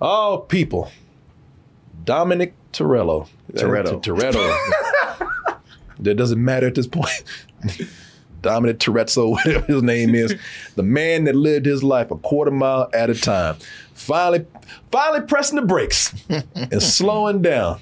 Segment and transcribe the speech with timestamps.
[0.00, 0.90] Oh, people.
[2.04, 3.28] Dominic Torello.
[3.52, 4.02] Toretto.
[4.02, 5.28] Toretto.
[6.00, 7.22] that doesn't matter at this point.
[8.42, 10.36] Dominic Toretto, whatever his name is.
[10.76, 13.56] the man that lived his life a quarter mile at a time.
[13.94, 14.46] Finally,
[14.92, 16.14] finally pressing the brakes
[16.54, 17.80] and slowing down.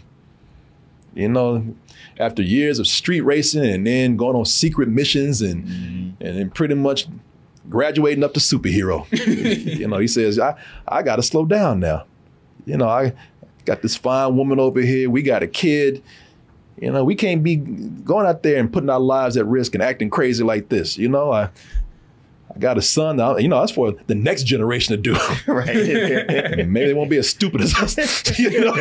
[1.14, 1.74] You know,
[2.18, 6.24] after years of street racing and then going on secret missions and mm-hmm.
[6.24, 7.06] and then pretty much
[7.68, 9.06] graduating up to superhero.
[9.78, 10.54] you know, he says, I,
[10.86, 12.04] I gotta slow down now.
[12.66, 13.12] You know, I
[13.64, 16.02] got this fine woman over here, we got a kid.
[16.80, 19.82] You know, we can't be going out there and putting our lives at risk and
[19.82, 20.98] acting crazy like this.
[20.98, 21.50] You know, I
[22.54, 23.20] I got a son.
[23.20, 25.16] I- You know, that's for the next generation to do.
[25.52, 25.74] right.
[26.66, 28.38] Maybe they won't be as stupid as us.
[28.38, 28.74] you know?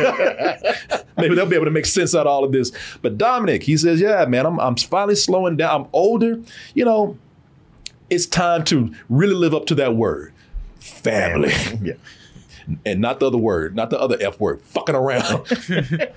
[1.16, 2.72] Maybe they'll be able to make sense out of all of this.
[3.00, 5.82] But Dominic, he says, "Yeah, man, I'm I'm finally slowing down.
[5.82, 6.40] I'm older.
[6.74, 7.16] You know,
[8.10, 10.32] it's time to really live up to that word,
[10.78, 11.52] family,
[11.82, 11.94] yeah.
[12.84, 15.46] and not the other word, not the other f word, fucking around."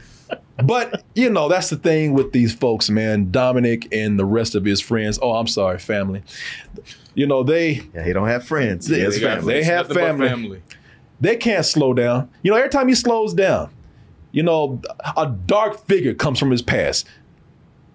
[0.63, 3.31] but you know, that's the thing with these folks, man.
[3.31, 5.17] Dominic and the rest of his friends.
[5.21, 6.23] Oh, I'm sorry, family.
[7.13, 8.87] You know, they Yeah, he don't have friends.
[8.87, 9.53] He They- has they got- family.
[9.55, 10.27] they have family.
[10.29, 10.61] family.
[11.21, 12.29] they can't slow down.
[12.43, 13.69] You know, every time he slows down,
[14.31, 14.81] you know,
[15.15, 17.07] a dark figure comes from his past.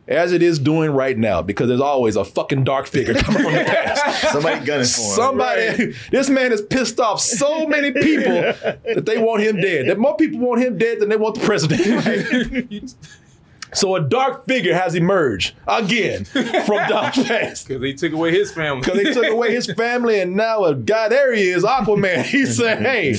[0.08, 3.52] As it is doing right now, because there's always a fucking dark figure coming from
[3.52, 4.32] the past.
[4.32, 5.14] Somebody gunning for him.
[5.14, 8.32] Somebody, this man has pissed off so many people
[8.94, 9.88] that they want him dead.
[9.88, 12.94] That more people want him dead than they want the president.
[13.74, 17.66] So a dark figure has emerged again from Dom's past.
[17.66, 18.82] Because they took away his family.
[18.82, 22.24] Because they took away his family, and now uh, a guy there he is, Aquaman.
[22.32, 23.12] He said, "Hey,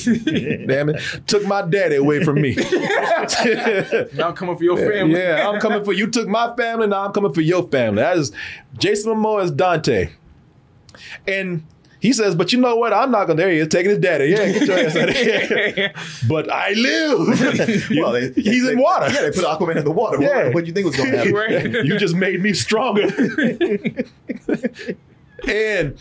[0.66, 2.56] damn it, took my daddy away from me.
[2.56, 5.20] now I'm coming for your family.
[5.20, 6.08] yeah, I'm coming for you.
[6.08, 8.02] Took my family, now I'm coming for your family.
[8.02, 8.32] That is
[8.78, 10.12] Jason Momoa is Dante,
[11.28, 11.64] and."
[12.04, 12.92] He says, but you know what?
[12.92, 13.38] I'm not gonna.
[13.42, 14.26] There he is, taking his daddy.
[14.26, 15.16] Yeah, get your ass out of
[15.76, 15.94] here.
[16.28, 17.90] But I live.
[17.98, 19.08] Well, they- He's they- in water.
[19.10, 20.22] Yeah, they put Aquaman in the water.
[20.22, 20.50] Yeah.
[20.50, 21.34] What, do you think was going to happen?
[21.74, 21.86] Right.
[21.86, 23.04] you just made me stronger.
[25.48, 25.98] and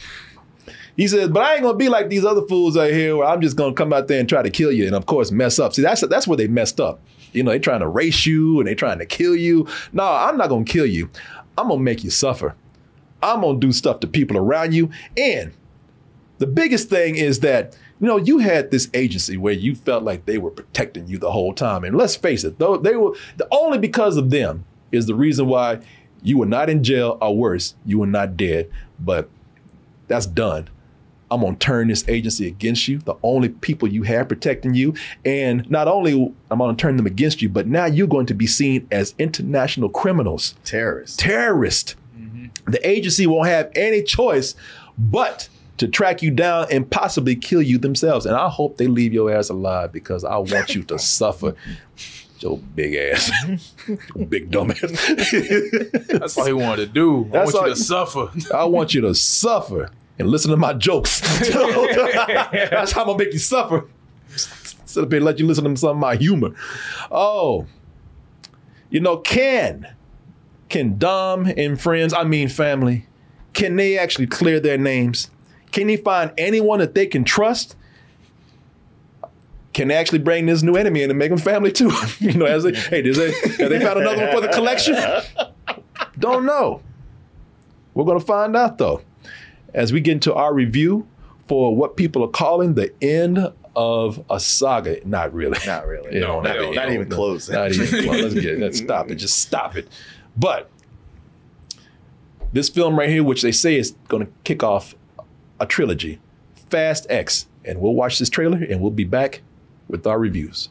[0.97, 3.41] he says, but I ain't gonna be like these other fools out here where I'm
[3.41, 5.73] just gonna come out there and try to kill you and of course mess up.
[5.73, 7.01] See, that's that's where they messed up.
[7.33, 9.67] You know, they trying to race you and they trying to kill you.
[9.93, 11.09] No, I'm not gonna kill you.
[11.57, 12.55] I'm gonna make you suffer.
[13.23, 14.91] I'm gonna do stuff to people around you.
[15.17, 15.53] And
[16.43, 20.27] the biggest thing is that you know you had this agency where you felt like
[20.27, 21.85] they were protecting you the whole time.
[21.85, 25.47] And let's face it, though they were the only because of them is the reason
[25.47, 25.79] why
[26.21, 28.69] you were not in jail or worse, you were not dead.
[28.99, 29.31] But
[30.09, 30.69] that's done.
[31.31, 34.95] I'm gonna turn this agency against you, the only people you have protecting you.
[35.25, 38.49] And not only I'm gonna turn them against you, but now you're going to be
[38.49, 41.21] seen as international criminals Terrorist.
[41.21, 41.95] terrorist.
[42.65, 44.57] The agency won't have any choice
[44.99, 45.49] but
[45.83, 48.25] to track you down and possibly kill you themselves.
[48.27, 51.55] And I hope they leave your ass alive because I want you to suffer.
[52.41, 53.31] Your big ass,
[54.17, 54.81] Your big dumb ass.
[56.09, 57.27] That's all he wanted to do.
[57.27, 58.31] I That's want you all- to suffer.
[58.53, 61.21] I want you to suffer and listen to my jokes.
[61.39, 63.87] That's how I'm gonna make you suffer.
[64.33, 66.51] Instead of being let you listen to some of my humor.
[67.13, 67.67] Oh,
[68.91, 69.95] you know, can
[70.69, 73.07] can Dom and friends, I mean family,
[73.53, 75.31] can they actually clear their names?
[75.73, 77.77] Can they find anyone that they can trust?
[79.73, 81.91] Can they actually bring this new enemy in and make them family too?
[82.21, 84.95] you know, as they, hey, did they, have they found another one for the collection?
[86.19, 86.83] Don't know.
[87.95, 89.03] We're going to find out though
[89.75, 91.07] as we get into our review
[91.49, 93.39] for what people are calling the end
[93.75, 95.01] of a saga.
[95.07, 95.59] Not really.
[95.67, 96.15] Not really.
[96.15, 97.49] You No, know, not- you not even close.
[97.49, 98.23] Not even close.
[98.23, 99.15] Let's get let's stop it.
[99.15, 99.89] Just stop it.
[100.37, 100.71] But
[102.53, 104.95] this film right here, which they say is going to kick off
[105.63, 106.19] a trilogy,
[106.71, 109.43] Fast X, and we'll watch this trailer and we'll be back
[109.87, 110.71] with our reviews.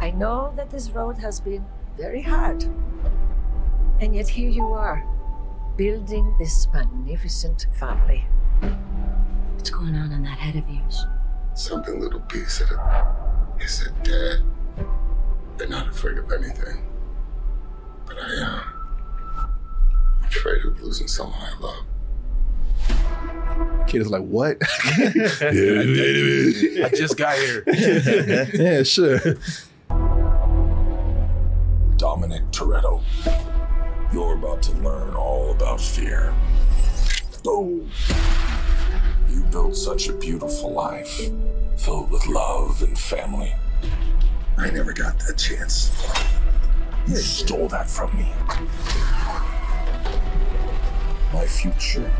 [0.00, 1.64] I know that this road has been
[1.96, 2.64] very hard.
[4.00, 5.06] And yet here you are,
[5.76, 8.26] building this magnificent family.
[9.54, 11.06] What's going on in that head of yours?
[11.54, 12.78] Something little B said it.
[13.60, 14.42] He said, Dad,
[15.56, 16.84] they're not afraid of anything.
[18.06, 18.62] But I am.
[20.20, 21.86] I'm afraid of losing someone I love.
[23.86, 24.56] Kid is like, what?
[24.62, 27.62] I just got here.
[28.54, 29.18] yeah, sure.
[31.96, 33.00] Dominic Toretto,
[34.12, 36.34] you're about to learn all about fear.
[37.44, 37.88] Boom!
[39.28, 41.30] you built such a beautiful life,
[41.76, 43.54] filled with love and family.
[44.58, 45.92] I never got that chance.
[47.06, 48.32] You stole that from me.
[51.32, 52.10] My future.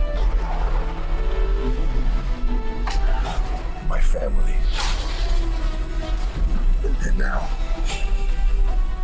[3.88, 4.56] My family.
[7.04, 7.48] And now,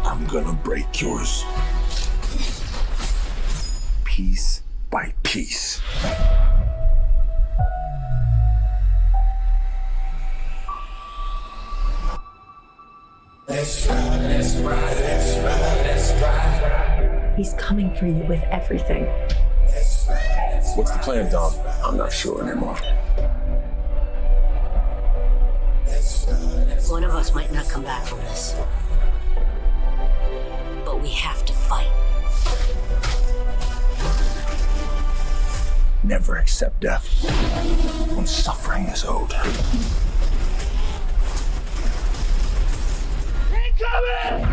[0.04, 1.44] I'm gonna break yours.
[4.04, 5.80] Piece by piece.
[17.36, 19.04] He's coming for you with everything.
[20.74, 21.52] What's the plan, Dom?
[21.84, 22.76] I'm not sure anymore.
[26.92, 28.54] One of us might not come back from this.
[30.84, 31.88] But we have to fight.
[36.02, 37.08] Never accept death
[38.14, 39.32] when suffering is owed.
[43.56, 44.44] Incoming!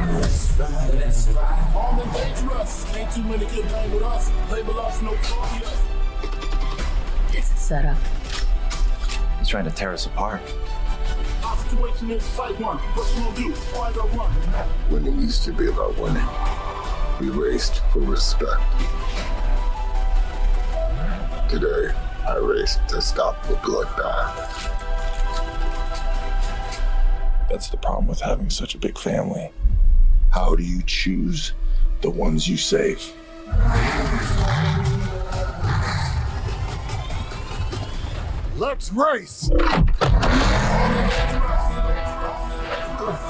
[1.75, 2.95] All the dangerous.
[2.95, 4.31] Ain't too many could die with us.
[4.49, 5.83] They belong to us.
[7.33, 7.97] It's a setup.
[9.39, 10.39] He's trying to tear us apart.
[14.89, 16.27] Winning used to be about winning.
[17.19, 18.61] We raced for respect.
[21.47, 21.93] Today,
[22.27, 24.35] I raced to stop the bloodbath.
[27.49, 29.51] That's the problem with having such a big family.
[30.31, 31.53] How do you choose
[32.01, 33.13] the ones you save?
[38.57, 39.49] Let's race!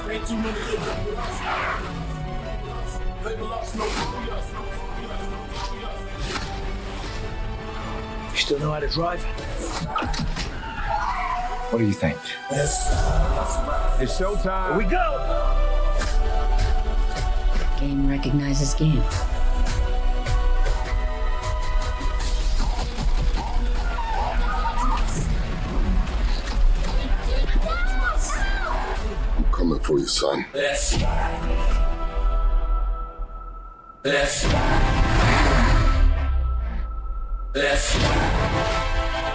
[0.09, 0.15] You
[8.33, 9.23] still know how to drive?
[11.69, 12.17] What do you think?
[12.49, 12.87] It's
[14.19, 14.77] showtime.
[14.79, 15.05] We go!
[17.79, 19.03] Game recognizes game.
[29.69, 30.45] Coming for you, son.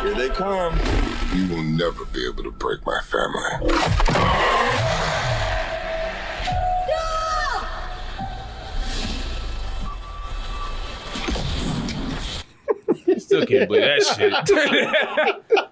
[0.03, 0.79] Here they come.
[1.35, 3.71] You will never be able to break my family.
[13.19, 14.03] Still can't believe that
[15.49, 15.61] shit.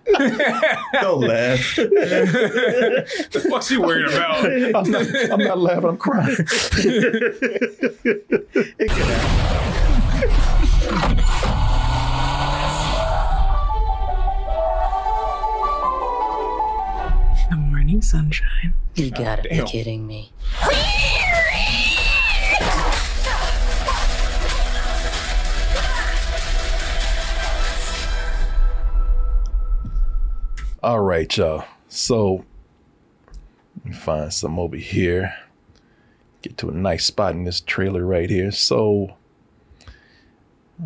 [1.01, 1.77] Don't laugh.
[1.77, 4.45] the fuck she worried about?
[4.47, 6.37] I'm not, I'm not laughing, I'm crying.
[8.79, 9.53] It can happen.
[17.51, 18.75] The morning sunshine.
[18.95, 19.65] You gotta damn.
[19.65, 20.33] be kidding me.
[30.85, 31.65] All right, y'all.
[31.87, 32.45] So
[33.77, 35.33] let me find some over here.
[36.43, 38.51] Get to a nice spot in this trailer right here.
[38.51, 39.15] So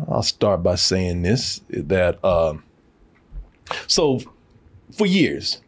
[0.07, 2.63] I'll start by saying this that um
[3.87, 4.19] so
[4.91, 5.63] for years,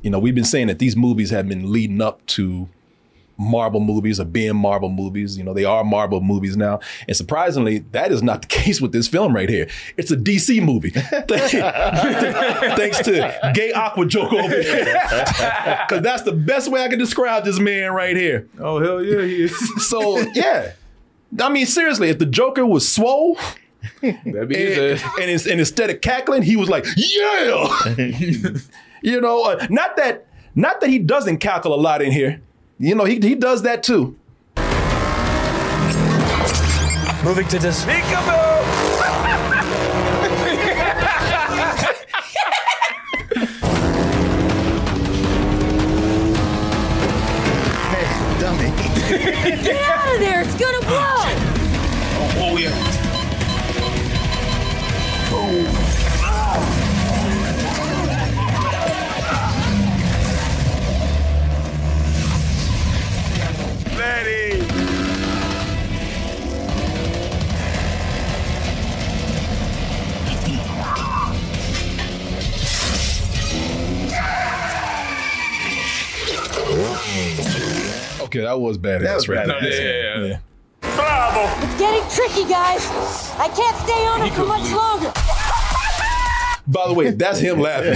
[0.00, 2.70] you know, we've been saying that these movies have been leading up to
[3.38, 5.38] Marvel movies or being Marvel movies.
[5.38, 6.80] You know, they are Marvel movies now.
[7.06, 9.68] And surprisingly, that is not the case with this film right here.
[9.96, 10.90] It's a DC movie.
[12.76, 14.84] Thanks to gay aqua joke over here.
[14.84, 18.48] Because that's the best way I can describe this man right here.
[18.58, 19.88] Oh hell yeah, he is.
[19.88, 20.72] So, yeah.
[21.40, 23.38] I mean, seriously, if the Joker was swole
[24.02, 27.94] That'd be and, and, and instead of cackling, he was like, yeah.
[29.02, 32.42] you know, uh, not that not that he doesn't cackle a lot in here.
[32.80, 34.16] You know, he, he does that too.
[37.24, 37.82] Moving to this.
[37.82, 38.00] Hey,
[48.40, 48.70] dummy.
[49.64, 50.42] Get out of there!
[50.42, 50.87] It's gonna
[78.48, 79.02] that was badass.
[79.02, 79.60] That was right badass.
[79.60, 80.22] there.
[80.22, 80.38] Yeah.
[80.82, 81.62] Yeah.
[81.62, 82.80] It's getting tricky, guys.
[83.36, 85.12] I can't stay on it for much longer.
[86.66, 87.94] By the way, that's him laughing.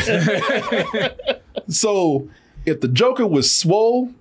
[1.69, 2.29] so
[2.67, 4.13] if the Joker was swole,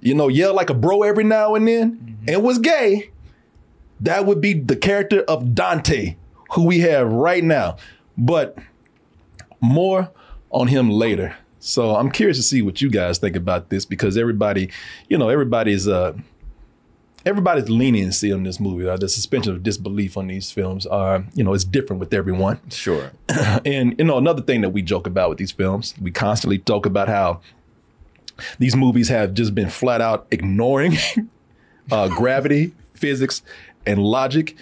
[0.00, 3.10] you know, yell like a bro every now and then, and was gay,
[4.00, 6.16] that would be the character of Dante,
[6.52, 7.76] who we have right now.
[8.16, 8.56] But
[9.60, 10.10] more
[10.50, 11.36] on him later.
[11.60, 14.70] So I'm curious to see what you guys think about this because everybody,
[15.08, 16.14] you know, everybody's uh
[17.26, 21.44] everybody's leniency on this movie, uh, the suspension of disbelief on these films are, you
[21.44, 22.58] know, it's different with everyone.
[22.70, 23.12] Sure.
[23.64, 26.86] and you know, another thing that we joke about with these films, we constantly talk
[26.86, 27.40] about how
[28.58, 30.96] these movies have just been flat out ignoring
[31.92, 33.42] uh, gravity, physics,
[33.86, 34.56] and logic.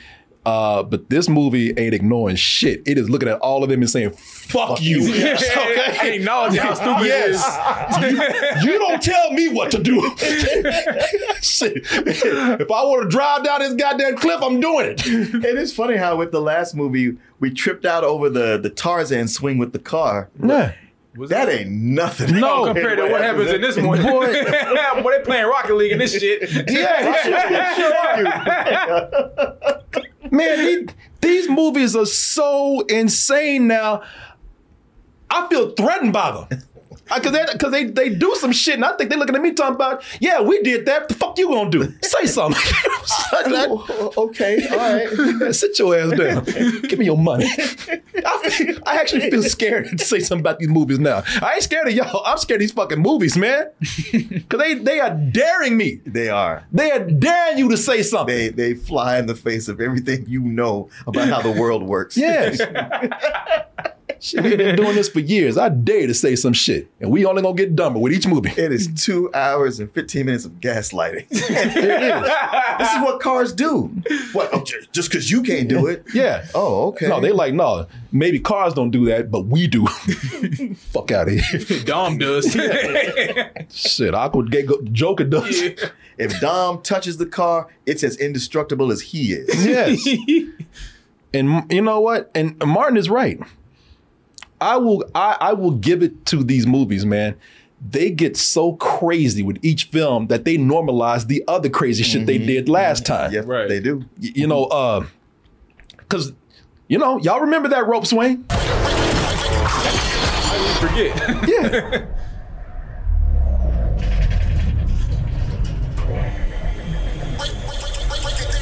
[0.49, 2.81] Uh, but this movie ain't ignoring shit.
[2.87, 5.01] It is looking at all of them and saying, fuck, you.
[5.13, 7.37] I acknowledge how stupid it is.
[7.43, 8.65] yes.
[8.65, 10.01] you, you don't tell me what to do.
[11.43, 11.83] shit.
[11.85, 15.07] If I want to drive down this goddamn cliff, I'm doing it.
[15.07, 18.71] And It is funny how with the last movie we tripped out over the the
[18.71, 20.31] Tarzan swing with the car.
[20.43, 20.73] Yeah.
[21.27, 22.39] That ain't nothing.
[22.41, 24.01] No, compared to what happens in this one.
[24.01, 24.27] Boy.
[24.27, 26.49] Boy, they playing Rocket League and this shit.
[30.31, 30.89] Man, these,
[31.21, 34.03] these movies are so insane now.
[35.31, 36.63] I feel threatened by them.
[37.15, 39.53] Because they, cause they, they do some shit, and I think they're looking at me
[39.53, 41.09] talking about, yeah, we did that.
[41.09, 41.95] The fuck you gonna do?
[42.03, 42.61] Say something.
[43.41, 45.55] Oh, okay, all right.
[45.55, 46.45] Sit your ass down.
[46.83, 47.47] Give me your money.
[47.49, 51.23] I, I actually feel scared to say something about these movies now.
[51.41, 52.23] I ain't scared of y'all.
[52.27, 53.71] I'm scared of these fucking movies, man.
[54.13, 56.01] Because they, they are daring me.
[56.05, 56.67] They are.
[56.73, 58.35] They are daring you to say something.
[58.35, 62.17] They they fly in the face of everything you know about how the world works.
[62.17, 62.61] Yes.
[64.21, 65.57] Shit, we've been doing this for years.
[65.57, 68.51] I dare to say some shit, and we only gonna get dumber with each movie.
[68.51, 71.29] It is two hours and 15 minutes of gaslighting.
[71.29, 73.87] this is what cars do.
[74.33, 74.51] What?
[74.53, 76.05] oh, just because you can't do it?
[76.13, 76.47] Yeah.
[76.55, 77.09] Oh, okay.
[77.09, 77.87] No, they like no.
[78.11, 79.87] Maybe cars don't do that, but we do.
[80.77, 81.85] Fuck out of here.
[81.85, 82.53] Dom does.
[83.71, 85.63] Shit, awkward gay go- Joker does.
[86.19, 89.65] If Dom touches the car, it's as indestructible as he is.
[89.65, 90.05] Yes.
[91.33, 92.31] and you know what?
[92.35, 93.39] And Martin is right.
[94.61, 97.37] I will I, I will give it to these movies, man.
[97.81, 102.39] They get so crazy with each film that they normalize the other crazy shit they
[102.39, 103.33] did last time.
[103.33, 103.69] Yes, Right.
[103.69, 103.99] they do.
[104.21, 105.07] Y- you know, uh,
[106.09, 106.33] cause
[106.89, 108.45] you know, y'all remember that rope swing?
[108.51, 109.19] I
[110.81, 111.49] didn't forget.
[111.49, 112.07] Yeah.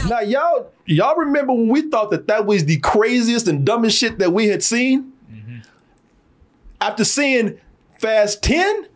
[0.08, 4.18] now y'all y'all remember when we thought that that was the craziest and dumbest shit
[4.18, 5.12] that we had seen?
[6.87, 7.59] After seeing
[7.99, 8.87] Fast 10,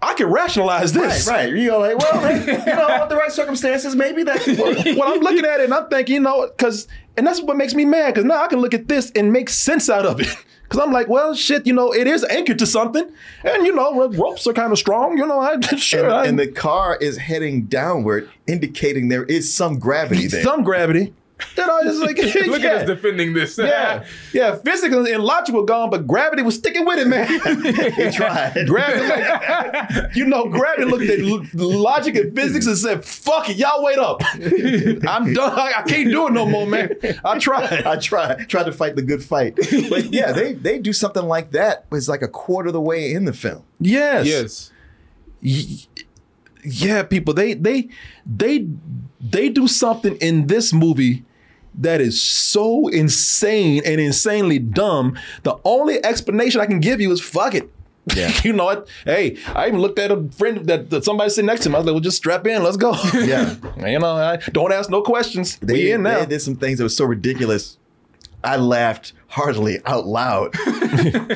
[0.00, 1.26] I can rationalize this.
[1.26, 1.54] Right, right.
[1.54, 4.78] You know, like, well, hey, you know, under the right circumstances, maybe that could work.
[4.84, 6.86] well, I'm looking at it and I'm thinking, you know, because,
[7.16, 9.48] and that's what makes me mad, because now I can look at this and make
[9.48, 10.28] sense out of it.
[10.64, 13.04] Because I'm like, well, shit, you know, it is anchored to something.
[13.44, 16.04] And, you know, well, ropes are kind of strong, you know, I, sure.
[16.04, 20.42] and, I, and the car is heading downward, indicating there is some gravity there.
[20.42, 21.12] some gravity.
[21.56, 22.68] You know, it's like, Look yeah.
[22.70, 23.58] at us defending this.
[23.58, 24.54] Yeah, yeah.
[24.56, 27.26] Physics and logic were gone, but gravity was sticking with it, man.
[27.94, 28.66] He tried.
[28.66, 33.82] gravity, like, you know, gravity looked at logic and physics and said, "Fuck it, y'all
[33.84, 34.22] wait up.
[34.34, 35.58] I'm done.
[35.58, 36.94] I, I can't do it no more, man.
[37.24, 39.56] I tried." I tried tried to fight the good fight.
[39.90, 41.86] But yeah, they they do something like that.
[41.92, 43.64] It's like a quarter of the way in the film.
[43.80, 44.70] Yes, Yes.
[45.42, 46.04] Y-
[46.64, 47.34] yeah, people.
[47.34, 47.88] They they
[48.26, 48.66] they
[49.20, 51.24] they do something in this movie
[51.76, 55.18] that is so insane and insanely dumb.
[55.42, 57.70] The only explanation I can give you is fuck it.
[58.14, 58.32] Yeah.
[58.44, 58.88] you know what?
[59.04, 61.74] Hey, I even looked at a friend that, that somebody sitting next to him.
[61.74, 62.94] I was like, well, just strap in, let's go.
[63.14, 63.56] Yeah.
[63.86, 65.56] you know, I, don't ask no questions.
[65.56, 66.20] They, we in now.
[66.20, 67.78] they did some things that were so ridiculous.
[68.44, 70.54] I laughed heartily out loud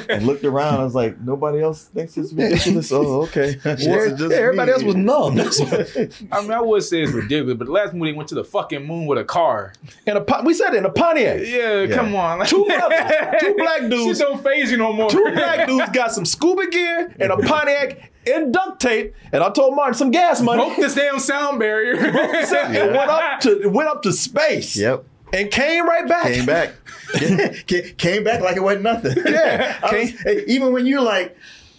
[0.08, 0.80] and looked around.
[0.80, 2.92] I was like, nobody else thinks it's ridiculous.
[2.92, 3.54] Oh, okay.
[3.64, 4.72] This Yeah, just everybody me.
[4.74, 5.40] else was numb.
[6.32, 8.44] I mean, I would say it's ridiculous, but the last movie they went to the
[8.44, 9.72] fucking moon with a car.
[10.06, 11.40] and a, Pon- we said it in a Pontiac.
[11.44, 12.46] Yeah, come on.
[12.46, 14.18] Two brothers, two black Shit dudes.
[14.20, 15.10] don't phase you no more.
[15.10, 19.14] Two black dudes got some scuba gear and a Pontiac and duct tape.
[19.32, 20.62] And I told Martin some gas money.
[20.64, 21.94] Broke this damn sound barrier.
[21.96, 24.76] and went up to went up to space.
[24.76, 25.04] Yep.
[25.30, 26.24] And came right back.
[26.32, 26.72] Came back.
[27.68, 29.16] Ca- came back like it wasn't nothing.
[29.26, 29.78] Yeah.
[29.92, 31.36] Was- hey, even when you're like,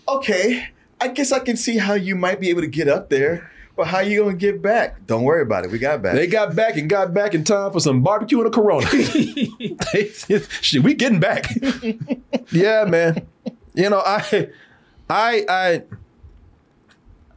[0.07, 0.67] okay,
[1.01, 3.87] I guess I can see how you might be able to get up there, but
[3.87, 5.05] how you gonna get back?
[5.07, 5.71] Don't worry about it.
[5.71, 6.15] We got back.
[6.15, 8.85] They got back and got back in time for some barbecue and a Corona.
[10.61, 11.49] Shit, we getting back.
[12.51, 13.25] yeah, man.
[13.73, 14.49] You know, I,
[15.09, 15.83] I, I,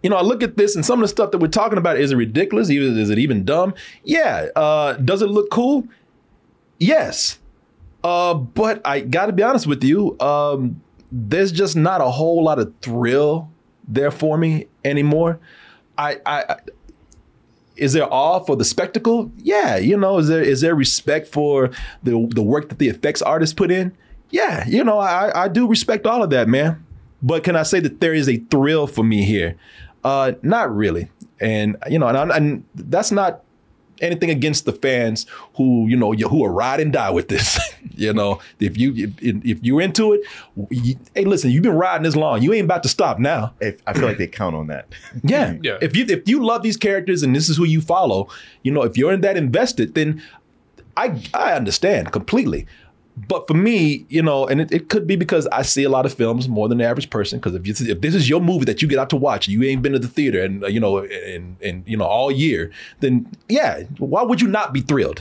[0.02, 1.96] you know, I look at this and some of the stuff that we're talking about
[1.98, 2.70] is it ridiculous?
[2.70, 3.74] Even is it even dumb?
[4.02, 4.48] Yeah.
[4.56, 5.86] Uh, does it look cool?
[6.78, 7.38] Yes.
[8.04, 10.18] Uh, but I got to be honest with you.
[10.20, 13.50] Um, there's just not a whole lot of thrill
[13.86, 15.38] there for me anymore.
[15.96, 16.56] I, I, I
[17.76, 19.30] is there awe for the spectacle?
[19.38, 21.70] Yeah, you know, is there is there respect for
[22.02, 23.96] the the work that the effects artists put in?
[24.30, 26.84] Yeah, you know, I I do respect all of that, man.
[27.22, 29.56] But can I say that there is a thrill for me here?
[30.02, 31.10] Uh, not really.
[31.40, 33.42] And you know, and, and that's not
[34.02, 37.58] anything against the fans who you know who are ride and die with this.
[37.94, 40.20] you know, if you if, if you're into it,
[40.70, 42.42] you, hey, listen, you've been riding this long.
[42.42, 43.54] You ain't about to stop now.
[43.60, 44.88] If, I feel like they count on that.
[45.22, 45.54] Yeah.
[45.62, 45.78] Yeah.
[45.80, 48.28] If you if you love these characters and this is who you follow,
[48.62, 50.20] you know, if you're in that invested, then
[50.96, 52.66] I I understand completely.
[53.14, 56.06] But for me, you know, and it, it could be because I see a lot
[56.06, 57.38] of films more than the average person.
[57.38, 59.62] Because if, you, if this is your movie that you get out to watch, you
[59.64, 62.70] ain't been to the theater and uh, you know, and and you know all year,
[63.00, 65.20] then yeah, why would you not be thrilled?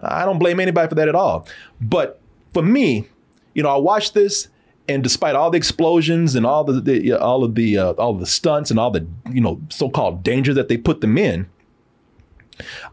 [0.00, 1.46] I don't blame anybody for that at all.
[1.80, 2.20] But
[2.54, 3.08] for me,
[3.54, 4.48] you know, I watched this,
[4.88, 8.20] and despite all the explosions and all the, the all of the uh, all of
[8.20, 11.48] the stunts and all the you know so-called danger that they put them in,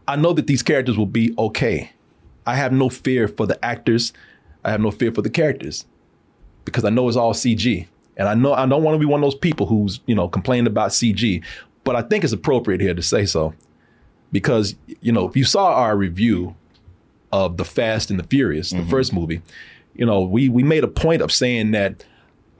[0.08, 1.92] I know that these characters will be okay.
[2.46, 4.12] I have no fear for the actors.
[4.64, 5.84] I have no fear for the characters
[6.64, 7.86] because I know it's all CG.
[8.16, 10.28] And I know I don't want to be one of those people who's, you know,
[10.28, 11.42] complaining about CG,
[11.84, 13.54] but I think it's appropriate here to say so.
[14.32, 16.54] Because, you know, if you saw our review
[17.32, 18.90] of The Fast and the Furious, the mm-hmm.
[18.90, 19.42] first movie,
[19.94, 22.04] you know, we we made a point of saying that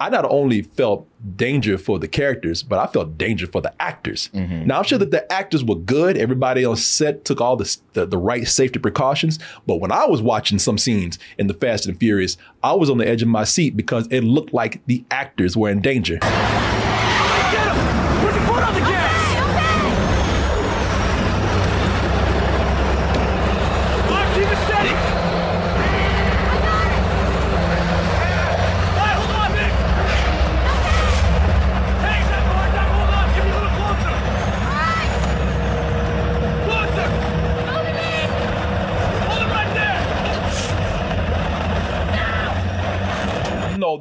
[0.00, 4.30] I not only felt danger for the characters, but I felt danger for the actors.
[4.32, 4.66] Mm-hmm.
[4.66, 6.16] Now I'm sure that the actors were good.
[6.16, 9.38] Everybody on set took all the, the the right safety precautions.
[9.66, 12.96] But when I was watching some scenes in the Fast and Furious, I was on
[12.96, 16.18] the edge of my seat because it looked like the actors were in danger.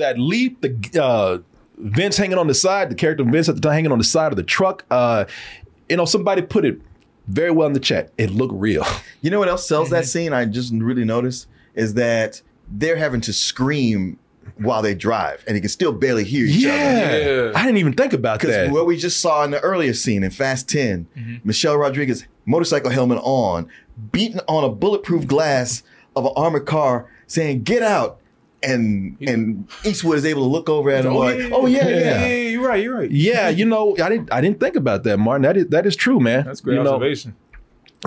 [0.09, 1.39] You that leap, the uh,
[1.77, 4.31] Vince hanging on the side, the character Vince at the time hanging on the side
[4.31, 4.85] of the truck.
[4.91, 5.25] Uh,
[5.87, 6.81] you know, somebody put it
[7.27, 8.11] very well in the chat.
[8.17, 8.85] It looked real.
[9.21, 10.31] You know what else sells that scene?
[10.31, 12.41] I just really noticed is that
[12.71, 14.17] they're having to scream
[14.55, 16.73] while they drive, and you can still barely hear each other.
[16.77, 17.51] Yeah.
[17.53, 18.47] I didn't even think about that.
[18.47, 18.71] Because that.
[18.71, 23.19] what we just saw in the earlier scene in Fast 10, Michelle Rodriguez, motorcycle helmet
[23.23, 23.67] on,
[24.13, 25.83] beating on a bulletproof glass
[26.15, 28.19] of an armored car, saying, Get out.
[28.61, 32.27] And and Eastwood is able to look over at him like, Oh, yeah, yeah.
[32.27, 33.09] you're right, you're right.
[33.09, 35.43] yeah, you know, I didn't I didn't think about that, Martin.
[35.43, 36.43] That is that is true, man.
[36.45, 37.35] That's great You know, observation.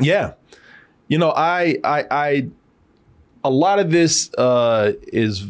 [0.01, 0.35] Yeah.
[1.09, 2.47] You know, I I I
[3.45, 5.47] a lot of this uh is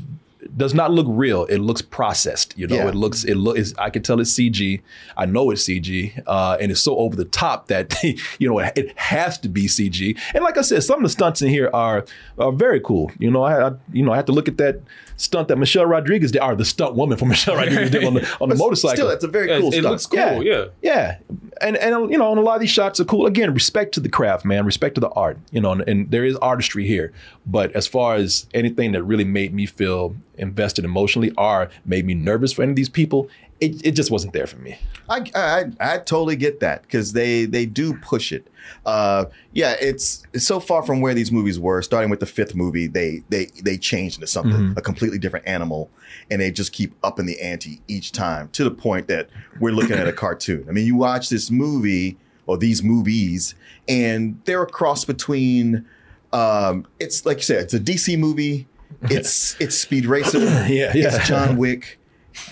[0.57, 1.45] does not look real.
[1.47, 2.55] It looks processed.
[2.59, 2.89] You know, Yeah.
[2.89, 4.81] it looks it looks I can tell it's CG.
[5.17, 6.23] I know it's CG.
[6.27, 7.95] Uh and it's so over the top that
[8.39, 10.19] you know it, it has to be CG.
[10.35, 12.05] And like I said, some of the stunts in here are
[12.39, 13.11] are very cool.
[13.19, 14.81] You know, I, I you know, I have to look at that
[15.23, 18.37] stunt that Michelle Rodriguez did, or the stunt woman from Michelle Rodriguez did on the
[18.41, 18.97] on the motorcycle.
[18.97, 19.87] Still, it's a very cool it stunt.
[19.87, 20.67] looks cool, yeah.
[20.83, 21.19] Yeah.
[21.61, 23.27] And and you know, and a lot of these shots are cool.
[23.27, 24.65] Again, respect to the craft, man.
[24.67, 25.39] Respect to the art.
[25.51, 27.13] You know, and, and there is artistry here.
[27.47, 32.15] But as far as anything that really made me feel invested emotionally or made me
[32.15, 33.29] nervous for any of these people,
[33.63, 34.77] it, it just wasn't there for me.
[35.09, 38.47] I, I I totally get that because they they do push it.
[38.85, 41.81] Uh, yeah, it's it's so far from where these movies were.
[41.83, 44.77] Starting with the fifth movie, they they they changed into something Mhm.
[44.77, 45.91] a completely different animal,
[46.31, 49.29] and they just keep upping the ante each time to the point that
[49.61, 50.65] we're looking at a cartoon.
[50.69, 53.55] I mean, you watch this movie or these movies,
[53.89, 55.85] and they're a cross between.
[56.33, 58.67] Um, it's like you said, it's a DC movie.
[59.11, 60.39] It's it's Speed Racer.
[60.69, 61.17] Yeah, yeah.
[61.17, 61.99] It's John Wick,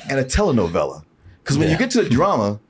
[0.09, 1.05] and a telenovela.
[1.43, 1.73] Because when Yeah.
[1.75, 2.61] you get to the drama,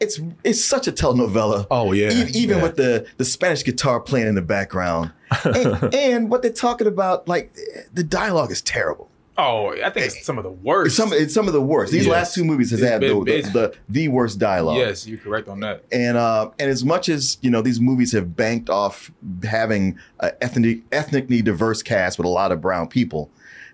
[0.00, 1.66] it's it's such a telenovela.
[1.70, 2.10] Oh yeah.
[2.12, 2.62] E- even yeah.
[2.62, 5.12] with the the Spanish guitar playing in the background,
[5.44, 7.54] and, and what they're talking about, like
[7.92, 9.08] the dialogue is terrible.
[9.38, 10.88] Oh, I think it's some of the worst.
[10.88, 11.90] It's some it's some of the worst.
[11.92, 12.12] These Yes.
[12.12, 14.76] last two movies has It's had been- the, the, the the worst dialogue.
[14.76, 15.84] yes, you're correct on that.
[15.90, 19.10] And uh, and as much as you know, these movies have banked off
[19.42, 23.30] having an ethnic, ethnically diverse cast with a lot of brown people.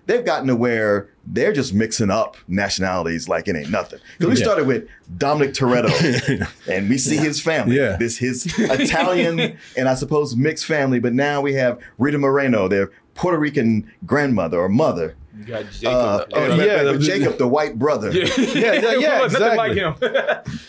[0.09, 3.99] They've gotten to where they're just mixing up nationalities like it ain't nothing.
[4.17, 4.43] Because we Yeah.
[4.43, 4.87] started with
[5.19, 7.75] Dominic Toretto, and we see his family.
[7.77, 7.95] Yeah.
[7.95, 10.99] This his Italian and I suppose mixed family.
[10.99, 15.15] But now we have Rita Moreno, their Puerto Rican grandmother or mother.
[15.37, 15.93] You got Jakob.
[15.93, 18.09] Uh, oh, and yeah, the- Jakob, the white brother.
[18.11, 19.57] yeah, yeah, yeah, Nothing exactly.
[19.57, 20.59] like him.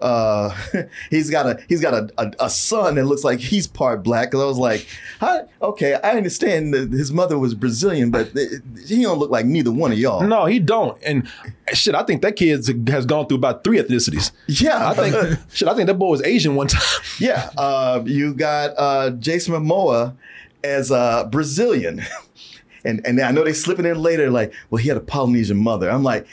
[0.00, 0.54] Uh,
[1.10, 4.30] he's got a he's got a, a, a son that looks like he's part black.
[4.30, 4.86] Because I was like,
[5.60, 9.72] okay, I understand that his mother was Brazilian, but it- he don't look like neither
[9.72, 10.22] one of y'all.
[10.22, 10.96] No, he don't.
[11.04, 11.28] And
[11.74, 14.30] shit, I think that kid has gone through about three ethnicities.
[14.46, 15.68] Yeah, I think shit.
[15.68, 16.82] I think that boy was Asian one time.
[17.18, 20.14] Yeah, uh, you got uh, Jason Momoa
[20.64, 22.02] as uh, Brazilian,
[22.84, 25.90] and and I know they slipping in later like, well, he had a Polynesian mother.
[25.90, 26.26] I'm like.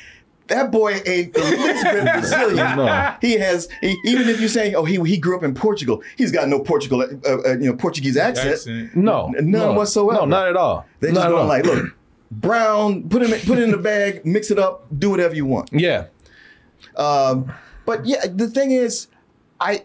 [0.48, 2.78] That boy ain't the least bit Brazilian.
[2.78, 3.16] No.
[3.20, 6.32] He has, he, even if you say, oh, he he grew up in Portugal, he's
[6.32, 8.50] got no Portugal, uh, uh, you know, Portuguese accent.
[8.54, 8.96] Accent.
[8.96, 9.74] No, N- none no.
[9.74, 10.20] whatsoever.
[10.22, 10.86] No, not at all.
[11.00, 11.96] They just at going like, look,
[12.32, 15.46] brown, put it in, put it in the bag, mix it up, do whatever you
[15.48, 15.70] want.
[15.74, 16.06] Yeah,
[16.96, 17.52] Um,
[17.86, 19.08] but yeah, the thing is,
[19.60, 19.84] I,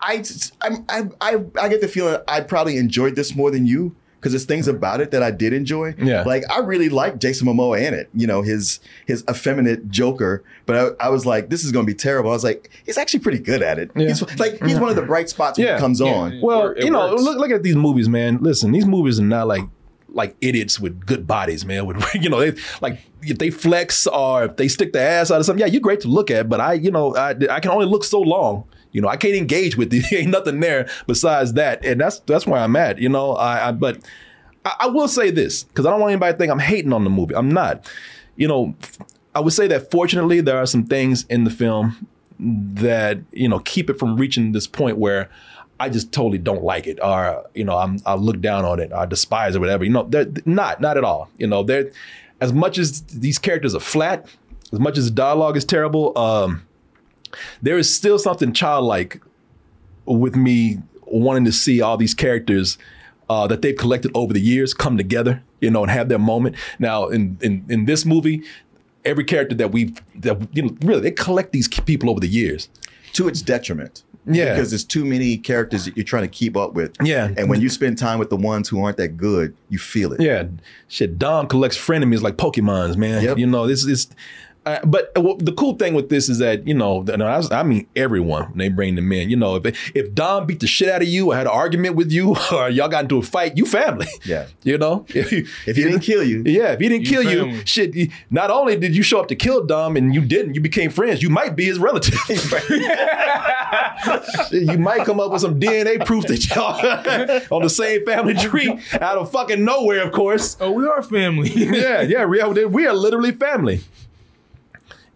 [0.00, 0.22] I,
[0.62, 4.32] I'm- I, I, I get the feeling I probably enjoyed this more than you because
[4.32, 5.94] there's things about it that I did enjoy.
[5.98, 6.22] Yeah.
[6.22, 8.08] like I really like Jason Momoa in it.
[8.14, 10.42] You know, his his effeminate Joker.
[10.66, 12.30] But I, I was like, this is going to be terrible.
[12.30, 13.90] I was like, he's actually pretty good at it.
[13.96, 14.08] Yeah.
[14.08, 15.76] He's like, he's one of the bright spots when Yeah.
[15.76, 16.12] it comes Yeah.
[16.12, 16.40] on.
[16.42, 17.22] Well, it you know, works.
[17.22, 18.38] look look at these movies, man.
[18.42, 19.64] Listen, these movies are not like
[20.10, 21.86] like idiots with good bodies, man.
[21.86, 25.40] With you know, they like if they flex or if they stick their ass out
[25.40, 25.60] or something.
[25.60, 28.04] Yeah, you're great to look at, but I, you know, I, I can only look
[28.04, 28.64] so long.
[28.92, 30.02] You know, I can't engage with you.
[30.12, 32.98] Ain't nothing there besides that, and that's that's where I'm at.
[32.98, 33.98] You know, I, I but
[34.64, 37.04] I, I will say this because I don't want anybody to think I'm hating on
[37.04, 37.34] the movie.
[37.34, 37.90] I'm not.
[38.36, 38.74] You know,
[39.34, 42.06] I would say that fortunately there are some things in the film
[42.38, 45.28] that you know keep it from reaching this point where
[45.80, 48.92] I just totally don't like it, or you know, I'm I look down on it,
[48.92, 49.84] or despise it, whatever.
[49.84, 51.30] You know, they're not not at all.
[51.38, 51.90] You know, they're
[52.40, 54.26] as much as these characters are flat,
[54.72, 56.16] as much as the dialogue is terrible.
[56.18, 56.66] Um,
[57.62, 59.22] there is still something childlike
[60.06, 62.78] with me wanting to see all these characters
[63.28, 66.56] uh, that they've collected over the years come together, you know, and have their moment.
[66.78, 68.42] Now, in in in this movie,
[69.04, 72.68] every character that we've that you know really they collect these people over the years.
[73.14, 74.02] to its detriment.
[74.26, 74.54] Yeah.
[74.54, 76.94] Because there's too many characters that you're trying to keep up with.
[77.02, 77.30] Yeah.
[77.36, 80.20] And when you spend time with the ones who aren't that good, you feel it.
[80.20, 80.44] Yeah,
[80.88, 81.18] shit.
[81.18, 83.24] Dom collects frenemies like Pokemons, man.
[83.24, 83.38] Yep.
[83.38, 84.08] You know this is.
[84.66, 87.42] Uh, but uh, well, the cool thing with this is that you know, and I,
[87.50, 89.30] I mean everyone when they bring them in.
[89.30, 91.96] You know, if if Dom beat the shit out of you, or had an argument
[91.96, 94.06] with you, or y'all got into a fight, you family.
[94.24, 94.46] Yeah.
[94.64, 95.32] You know, If
[95.66, 98.10] if he didn't kill you, Yeah, if he didn't You kill you, shit.
[98.30, 101.22] Not only did you show up to kill Dom, and you didn't, you became friends.
[101.22, 102.18] You might be his relative.
[104.50, 108.78] you might come up with some DNA proof that y'all on the same family tree
[109.00, 110.56] out of fucking nowhere, of course.
[110.60, 111.48] Oh, we are family.
[111.48, 113.80] Yeah, yeah, we are, we are literally family.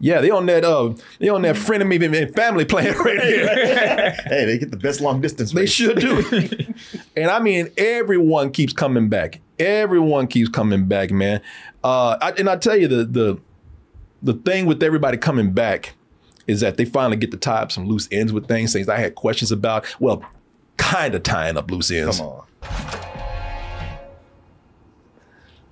[0.04, 4.10] Yeah, they on that uh, they on that frenemy and family plan right here.
[4.26, 5.52] hey, they get the best long distance.
[5.52, 5.70] They race.
[5.70, 6.74] should do.
[7.16, 9.40] and I mean, everyone keeps coming back.
[9.60, 11.40] Everyone keeps coming back, man.
[11.84, 13.38] Uh, I, and I tell you, the the
[14.24, 15.94] the thing with everybody coming back
[16.48, 18.98] is that they finally get to tie up some loose ends with things, things I
[18.98, 19.86] had questions about.
[20.00, 20.24] Well,
[20.78, 22.18] kind of tying up loose ends.
[22.18, 22.44] Come on.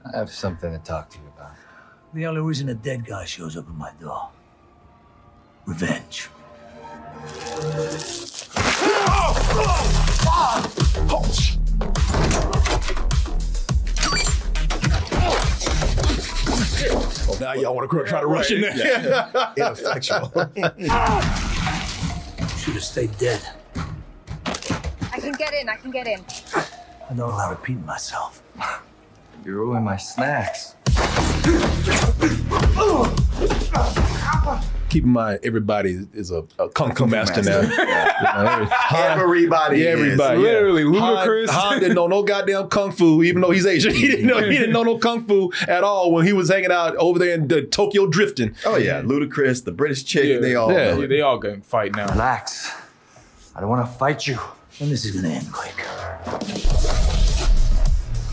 [0.07, 1.30] I have something to talk to you about.
[2.13, 4.31] The only reason a dead guy shows up at my door.
[5.65, 6.29] Revenge.
[17.29, 19.31] Oh, now y'all want to try to rush in there.
[19.57, 20.33] Ineffectual.
[22.59, 23.41] Should have stayed dead.
[25.13, 25.69] I can get in.
[25.69, 26.25] I can get in.
[26.57, 28.43] I don't allow repeating myself.
[29.45, 30.75] You ruined my snacks.
[34.89, 37.63] Keep in mind, everybody is a, a kung fu master, now.
[37.63, 37.81] master.
[37.81, 39.79] You know, every- Han- Everybody.
[39.79, 40.01] Yeah, is.
[40.01, 40.39] everybody.
[40.41, 41.01] Literally, yeah.
[41.01, 41.49] Han- Ludacris.
[41.49, 43.95] Han, didn't know no goddamn kung fu, even though he's Asian.
[44.01, 46.73] He didn't know he didn't know no kung fu at all when he was hanging
[46.73, 48.57] out over there in the Tokyo drifting.
[48.67, 50.95] Oh yeah, Ludacris, the British chick, they all Yeah.
[50.95, 52.09] know Yeah, they all gonna fight now.
[52.11, 52.73] Relax.
[53.55, 54.41] I don't want to fight you.
[54.81, 55.77] And this is gonna end quick.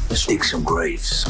[0.09, 1.23] Let's dig some graves.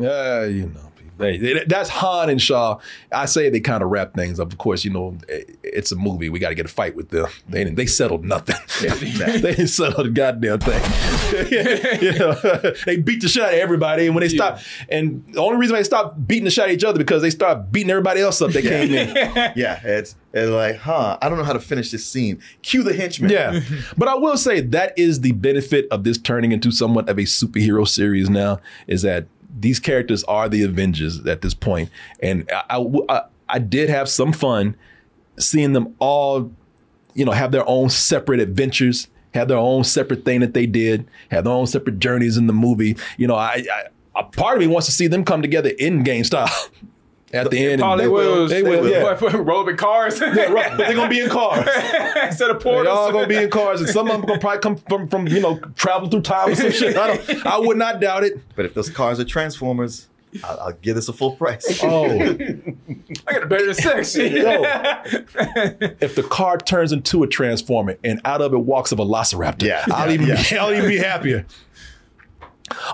[0.00, 0.80] Yeah, you know.
[1.16, 2.78] They, they- that's Han and Shaw.
[3.12, 4.52] I say they kind of wrap things up.
[4.52, 6.28] Of course, you know it- it's a movie.
[6.28, 7.26] We got to get a fight with them.
[7.48, 8.56] They didn't, they settled nothing.
[8.80, 10.82] they didn't settle the goddamn thing.
[11.34, 12.34] You know,
[12.86, 15.74] they beat the shit out of everybody, and when they stop, and the only reason
[15.74, 18.40] they stopped beating the shit out of each other because they started beating everybody else
[18.40, 19.14] up that came in.
[19.56, 21.18] Yeah, it's it's like, huh?
[21.20, 22.40] I don't know how to finish this scene.
[22.62, 23.30] Cue the henchman.
[23.30, 23.60] Yeah.
[23.96, 27.22] But I will say that is the benefit of this turning into somewhat of a
[27.22, 29.26] superhero series now is that
[29.58, 31.54] these characters are the Avengers at this.
[32.20, 34.76] And I, I, I- did have some fun
[35.38, 36.52] seeing them all,
[37.14, 41.06] you know, have their own separate adventures, have their own separate thing that they did,
[41.30, 42.96] have their own separate journeys in the movie.
[43.16, 43.64] You know, I,
[44.32, 46.48] part of me wants to see them come together Endgame style.
[47.34, 48.48] At the end, Probably they will.
[48.48, 48.88] They will.
[48.88, 49.18] Yeah.
[49.36, 50.20] Rolling cars.
[50.20, 50.70] Yeah, right.
[50.70, 51.66] But they're gonna be in cars.
[52.22, 54.40] Instead of portals, They're all gonna be in cars, and some of them are gonna
[54.40, 56.96] probably come from from you know travel through time or some shit.
[56.96, 57.46] I don't.
[57.46, 58.40] I would not doubt it.
[58.54, 60.08] But if those cars are Transformers,
[60.42, 61.64] I'll, I'll give this a full price.
[61.84, 64.16] Oh, I got a better sex.
[64.16, 64.24] Yo.
[66.00, 69.84] if the car turns into a transformer and out of it walks a velociraptor, Yeah,
[69.92, 70.42] I'll yeah, even yeah.
[70.50, 71.46] Be, I'll even be happier.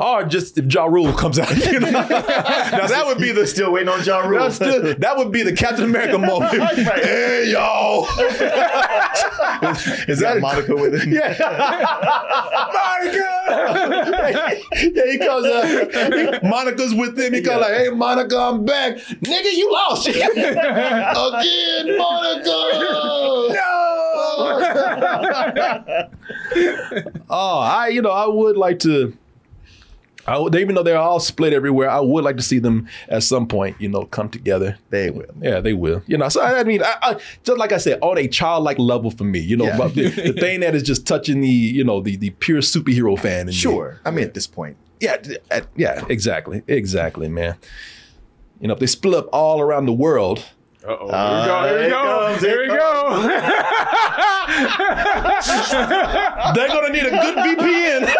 [0.00, 1.90] Or just if Ja Rule comes out, you know?
[1.90, 4.50] now that would be the Still waiting on Ja Rule.
[4.50, 6.52] Still, that would be the Captain America moment.
[7.00, 8.04] Hey y'all,
[10.08, 11.12] is, that a- Monica with him?
[11.12, 11.28] Yeah,
[12.74, 13.28] Monica.
[14.74, 16.42] yeah, he comes up.
[16.42, 17.32] Monica's with him.
[17.34, 19.52] He comes like, "Hey, Monica, I'm back, nigga.
[19.56, 20.34] You lost again,
[21.96, 22.50] Monica.
[23.54, 23.56] No.
[27.30, 29.16] oh, I, you know, I would like to.
[30.30, 33.22] I would, even though they're all split everywhere, I would like to see them at
[33.22, 34.78] some point, you know, come together.
[34.90, 35.26] They will.
[35.42, 36.02] Yeah, they will.
[36.06, 38.78] You know, so I, I mean, I, I, just like I said, on a childlike
[38.78, 39.88] level for me, you know, Yeah.
[39.88, 43.40] the, the thing that is just touching the, you know, the the pure superhero fan.
[43.40, 43.52] In me.
[43.52, 44.00] Sure.
[44.04, 45.16] I mean, at this point, Yeah,
[45.76, 47.56] yeah, exactly, exactly, man.
[48.60, 50.44] You know, if they split up all around the world,
[50.82, 51.08] Uh-oh.
[51.08, 52.38] Uh, Here we go.
[52.38, 53.20] here Here we go.
[53.20, 56.34] Here we go.
[56.54, 58.10] they're gonna need a good VPN.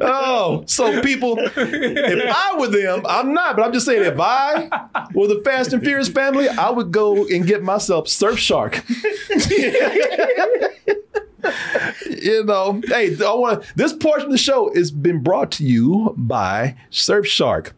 [0.02, 4.68] oh, so people, if I were them, I'm not, but I'm just saying, if I
[5.14, 8.82] were the Fast and Furious family, I would go and get myself Surfshark.
[12.22, 13.64] you know, hey, I want.
[13.76, 17.72] This portion of the show has been brought to you by Surfshark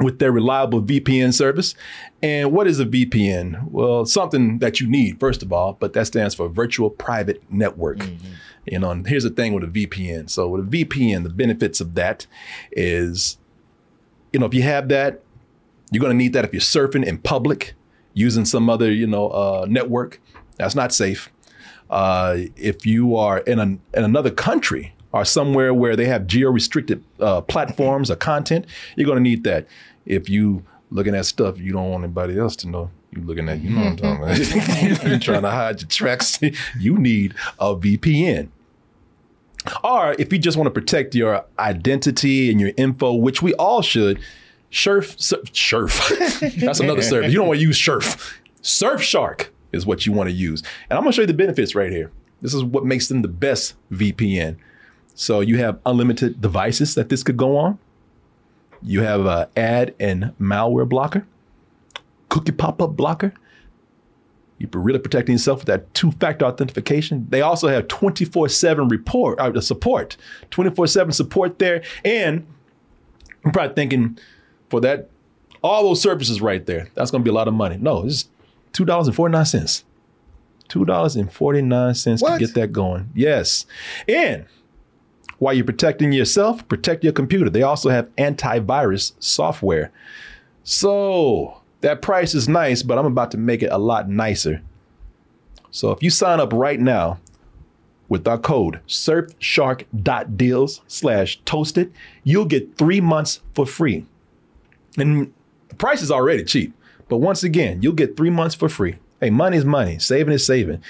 [0.00, 1.74] with their reliable VPN service.
[2.22, 3.70] And what is a VPN?
[3.70, 8.00] Well, something that you need, first of all, but that stands for Virtual Private Network.
[8.66, 10.30] You know, and here's the thing with a VPN.
[10.30, 12.26] So with a VPN, the benefits of that
[12.72, 13.38] is,
[14.32, 15.22] you know, if you have that,
[15.90, 17.74] you're going to need that if you're surfing in public
[18.12, 20.20] using some other, you know, uh, network.
[20.56, 21.30] That's not safe.
[21.88, 27.02] Uh, if you are in, an, in another country or somewhere where they have geo-restricted
[27.20, 28.66] uh, platforms or content,
[28.96, 29.66] you're going to need that.
[30.06, 33.60] If you looking at stuff you don't want anybody else to know, you looking at,
[33.60, 35.02] you know what I'm talking about.
[35.08, 36.38] You're trying to hide your tracks.
[36.78, 38.48] you need a VPN.
[39.82, 43.80] Or if you just want to protect your identity and your info, which we all
[43.80, 44.20] should,
[44.70, 46.12] Surf, sur- Surf.
[46.58, 47.32] That's another service.
[47.32, 48.40] You don't want to use Surf.
[48.62, 50.62] Surfshark is what you want to use.
[50.90, 52.10] And I'm going to show you the benefits right here.
[52.42, 54.56] This is what makes them the best VPN.
[55.18, 57.80] So you have unlimited devices that this could go on.
[58.80, 61.26] You have a ad and malware blocker,
[62.28, 63.34] cookie pop-up blocker.
[64.58, 67.26] You're really protecting yourself with that two-factor authentication.
[67.30, 70.16] They also have 24/7 report uh, support,
[70.52, 71.82] 24/7 support there.
[72.04, 72.46] And
[73.44, 74.20] I'm probably thinking
[74.70, 75.10] for that,
[75.64, 77.76] all those services right there, that's going to be a lot of money.
[77.76, 78.28] No, it's
[78.72, 79.84] two dollars and forty nine cents.
[80.68, 83.10] Two dollars and forty nine cents to get that going.
[83.16, 83.66] Yes,
[84.06, 84.46] and
[85.38, 87.48] while you're protecting yourself, protect your computer.
[87.50, 89.92] They also have antivirus software.
[90.64, 94.62] So that price is nice, but I'm about to make it a lot nicer.
[95.70, 97.20] So if you sign up right now
[98.08, 101.92] with our code surfshark.deals slash toasted,
[102.24, 104.06] you'll get three months for free.
[104.96, 105.32] And
[105.68, 106.74] the price is already cheap.
[107.08, 108.96] But once again, you'll get three months for free.
[109.20, 109.98] Hey, money is money.
[109.98, 110.82] Saving is saving.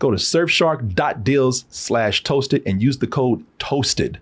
[0.00, 4.18] Go to surfshark.deals slash toasted and use the code toasted.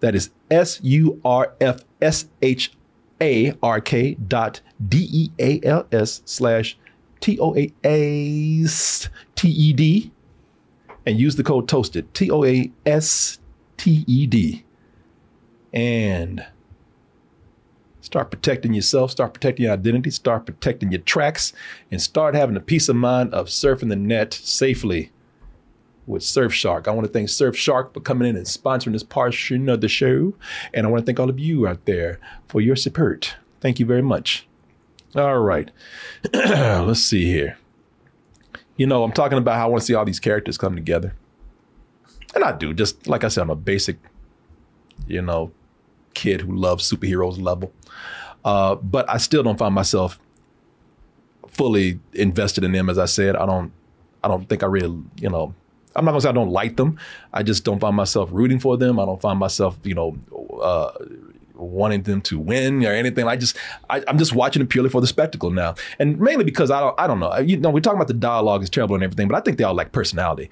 [0.00, 2.72] That is S U R F S H
[3.20, 6.78] A R K dot D E A L S slash
[7.20, 10.12] T O A S T E D
[11.06, 13.38] and use the code toasted T O A S
[13.78, 14.64] T E D
[15.72, 16.44] and
[18.10, 21.52] start protecting yourself, start protecting your identity, start protecting your tracks,
[21.92, 25.12] and start having the peace of mind of surfing the net safely
[26.08, 26.88] with Surfshark.
[26.88, 30.34] I want to thank Surfshark for coming in and sponsoring this portion of the show.
[30.74, 32.18] And I want to thank all of you out there
[32.48, 33.36] for your support.
[33.60, 34.48] Thank you very much.
[35.14, 35.70] All right.
[36.34, 37.58] Let's see here.
[38.76, 41.14] You know, I'm talking about how I want to see all these characters come together.
[42.34, 43.98] And I do, just like I said, I'm a basic,
[45.06, 45.52] you know,
[46.14, 47.72] kid who loves superheroes level.
[48.44, 50.18] Uh, but I still don't find myself
[51.48, 52.88] fully invested in them.
[52.88, 53.72] As I said, I don't,
[54.24, 55.54] I don't think I really, you know,
[55.96, 56.98] I'm not gonna say I don't like them.
[57.32, 59.00] I just don't find myself rooting for them.
[59.00, 60.16] I don't find myself, you know,
[60.62, 60.92] uh,
[61.60, 63.26] wanting them to win or anything.
[63.28, 63.56] I just
[63.88, 66.98] I, I'm just watching it purely for the spectacle now, and mainly because I don't
[66.98, 67.36] I don't know.
[67.38, 69.64] You know, we're talking about the dialogue is terrible and everything, but I think they
[69.64, 70.50] all like personality.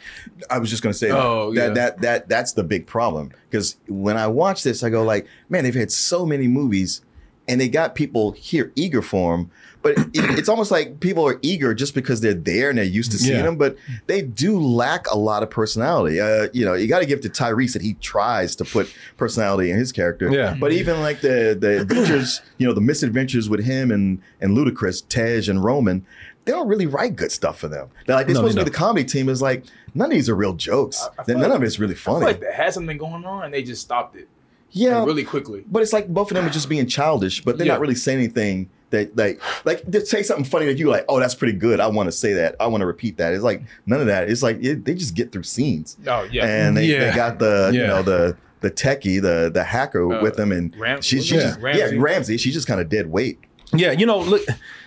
[0.51, 1.75] I was just going to say Oh, that, yeah.
[1.75, 5.64] that that that's the big problem because when I watch this, I go like, man,
[5.64, 7.03] they've had so many movies,
[7.49, 9.51] and they got people here eager for them.
[9.81, 13.12] But it, it's almost like people are eager just because they're there and they're used
[13.12, 13.43] to seeing Yeah.
[13.43, 13.57] them.
[13.57, 13.77] But
[14.09, 16.21] they do lack a lot of personality.
[16.21, 19.71] Uh, you know, you got to give to Tyrese that he tries to put personality
[19.71, 20.31] in his character.
[20.31, 20.57] Yeah.
[20.59, 25.07] But even like the the adventures, you know, the misadventures with him and and Ludacris,
[25.09, 26.05] Tej and Roman.
[26.45, 27.88] They don't really write good stuff for them.
[28.07, 29.29] They're like they're No, supposed they to be the comedy team.
[29.29, 29.64] Is like
[29.95, 31.07] none of these are real jokes.
[31.29, 32.25] None of it's really I feel funny.
[32.27, 34.29] like they had something going on and they just stopped it.
[34.71, 35.64] Yeah, Like, really quickly.
[35.71, 37.75] But it's like both of them are just being childish, but they're Yeah.
[37.75, 41.05] not really saying anything that like like they say something funny that you like.
[41.09, 41.81] Oh, that's pretty good.
[41.81, 42.57] I want to say that.
[42.61, 43.35] I want to repeat that.
[43.35, 44.31] It's like none of that.
[44.31, 45.96] It's like it, they just get through scenes.
[46.07, 46.46] Oh yeah.
[46.46, 47.11] and they, Yeah.
[47.11, 47.87] they got the you Yeah.
[47.88, 51.40] know the the techie the the hacker Uh, with them and Ram- she, she yeah.
[51.42, 51.96] just Ramsey.
[51.96, 52.37] yeah Ramsey.
[52.38, 53.38] She's just kind of dead weight.
[53.74, 54.42] Yeah, you know, look,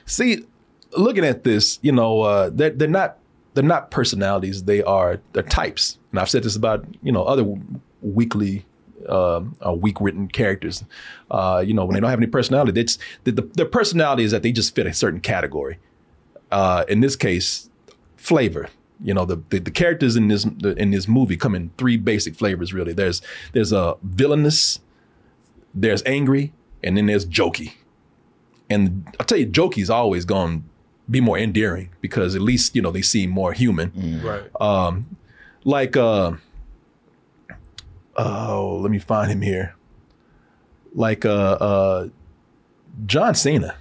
[0.06, 0.46] see,
[0.98, 3.18] looking at this, you know, uh, they're they're not
[3.54, 4.64] they're not personalities.
[4.64, 7.46] They are they're types, and I've said this about you know other
[8.02, 8.66] weekly.
[9.12, 10.86] Uh, uh, weak written characters,
[11.32, 14.32] uh, you know, when they don't have any personality, it's the, the, their personality is
[14.32, 15.78] that they just fit a certain category.
[16.50, 17.70] Uh, in this case,
[18.16, 18.70] flavor.
[19.04, 20.46] You know, the, the the characters in this
[20.78, 22.72] in this movie come in three basic flavors.
[22.72, 23.22] Really, there's
[23.52, 24.80] there's a villainous,
[25.74, 27.74] there's angry, and then there's jokey.
[28.70, 30.64] And I'll tell you, Jokey's always going to
[31.10, 33.92] be more endearing because at least, you know, they seem more human.
[34.24, 34.44] Right.
[34.62, 35.18] Um,
[35.66, 36.34] like, uh,
[38.18, 39.76] oh, let me find him here.
[40.94, 42.08] Like, uh, uh,
[43.06, 43.76] John Cena.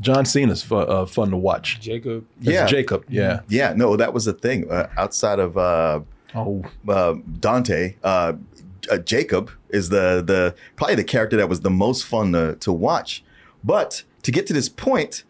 [0.00, 1.80] John Cena's fu- uh, fun to watch.
[1.80, 2.26] Jakob.
[2.38, 2.66] That's Yeah.
[2.66, 3.04] Jakob.
[3.08, 3.40] Yeah.
[3.48, 4.70] Yeah, no, that was the thing.
[4.70, 6.00] Uh, outside of uh,
[6.34, 6.62] oh.
[6.88, 8.34] uh, Dante, uh,
[8.90, 12.72] uh, Jakob is the the probably the character that was the most fun to, to
[12.72, 13.24] watch.
[13.64, 15.24] But to get to this point,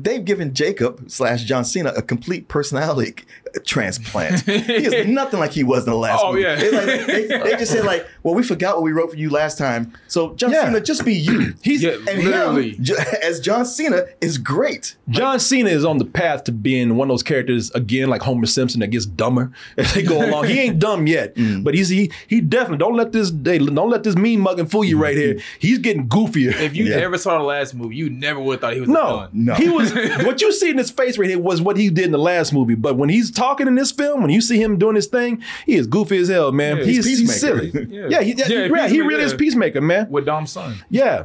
[0.00, 3.14] they've given Jakob slash John Cena a complete personality
[3.66, 4.40] transplant.
[4.42, 4.52] he
[4.86, 6.42] is nothing like he was in the last Oh, movie.
[6.44, 6.56] yeah.
[6.58, 9.30] It's like- they, they just said like, well, we forgot what we wrote for you
[9.30, 9.92] last time.
[10.06, 10.66] So John Yeah.
[10.66, 11.54] Cena, just be you.
[11.62, 12.72] He's Yeah, and literally.
[12.72, 14.96] him, as John Cena is great.
[15.08, 18.44] John Cena is on the path to being one of those characters again, like Homer
[18.46, 20.46] Simpson, that gets dumber as they go along.
[20.46, 21.64] He ain't dumb yet, Mm.
[21.64, 24.84] but he's he he definitely don't let this they don't let this mean mugging fool
[24.84, 25.38] you right here.
[25.58, 26.52] He's getting goofier.
[26.60, 26.96] If you Yeah.
[26.96, 29.28] ever saw the last movie, you never would have thought he was no, villain.
[29.32, 29.54] No.
[29.54, 32.10] he was what you see in his face right here was what he did in
[32.12, 32.74] the last movie.
[32.74, 35.76] But when he's talking in this film, when you see him doing his thing, he
[35.76, 36.78] is goofy as hell, man.
[36.78, 37.70] Yeah, he's, he's he's silly.
[37.70, 38.08] Peacemaker.
[38.10, 38.24] Yeah, Yeah.
[38.24, 40.10] he, yeah, Yeah, yeah, he Peacemaker, really is peacemaker, man.
[40.10, 40.76] With Dom's son.
[40.90, 41.24] Yeah,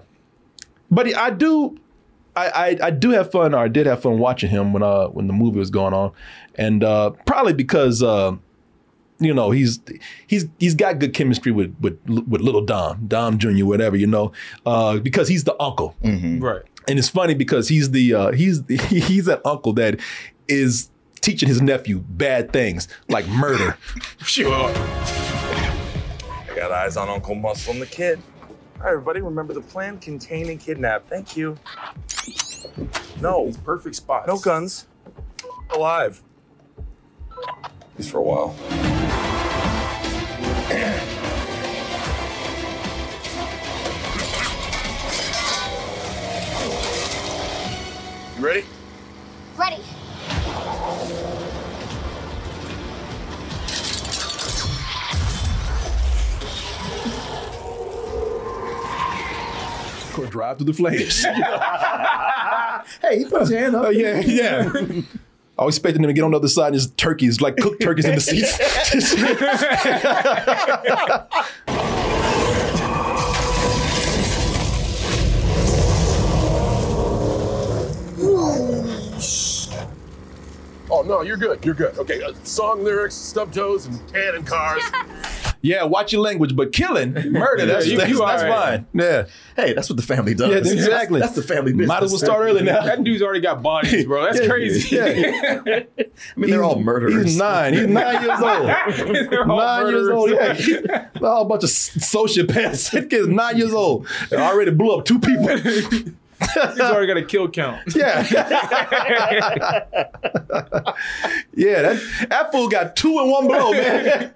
[0.91, 1.77] but I do,
[2.35, 2.49] I,
[2.81, 5.27] I I do have fun, or I did have fun watching him when uh when
[5.27, 6.11] the movie was going on,
[6.55, 8.35] and uh probably because uh
[9.19, 9.79] you know he's
[10.27, 13.63] he's he's got good chemistry with with with little Dom Dom Jr.
[13.65, 14.31] whatever you know
[14.65, 16.63] uh because he's the uncle Right.
[16.87, 19.99] and it's funny because he's the uh he's he's that uncle that
[20.47, 20.89] is
[21.21, 23.77] teaching his nephew bad things like murder.
[24.25, 24.69] Sure.
[26.63, 28.21] I got eyes on Uncle Muscle and the kid.
[28.77, 29.99] All right, everybody, remember the plan?
[29.99, 31.09] Contain and kidnap.
[31.09, 31.57] Thank you.
[33.19, 34.27] No, Perfect spots.
[34.29, 34.87] no guns.
[35.71, 36.23] Alive.
[37.37, 38.55] At least for a while.
[48.37, 48.65] You ready?
[49.57, 49.83] Ready.
[60.33, 61.23] Drive through the flames.
[63.01, 63.85] Hey, he put his hand up.
[63.85, 64.69] Oh yeah, yeah.
[65.57, 67.81] I was expecting him to get on the other side and just turkeys, like cooked
[67.81, 68.57] turkeys in the seats.
[80.91, 81.63] Oh no, you're good.
[81.65, 81.97] You're good.
[81.97, 84.83] Okay, uh, song lyrics, stub toes, and tan and cars.
[85.63, 88.81] yeah, watch your language, but killing, murder, that's, you- that's, you that's all right.
[88.81, 88.87] fine.
[88.93, 89.25] Yeah.
[89.55, 90.49] Hey, that's what the family does.
[90.49, 91.19] Yeah, exactly.
[91.21, 91.87] That's, that's the family business.
[91.87, 92.83] Might as well start early now.
[92.83, 94.23] That dude's already got bodies, bro.
[94.25, 94.95] That's Yeah, crazy.
[94.95, 95.03] yeah.
[96.03, 97.23] I mean, they're all murderers.
[97.23, 97.73] He's nine.
[97.73, 99.29] He's nine years old.
[99.31, 100.29] They're all nine years old.
[100.31, 100.67] murderers.
[100.67, 102.91] Yeah, a whole bunch of sociopaths.
[102.91, 104.05] That kid's nine years old.
[104.29, 105.47] They already blew up two people.
[105.57, 107.79] He's already got a kill count.
[107.95, 108.21] Yeah.
[111.53, 114.33] yeah, that, that fool got two in one blow, man.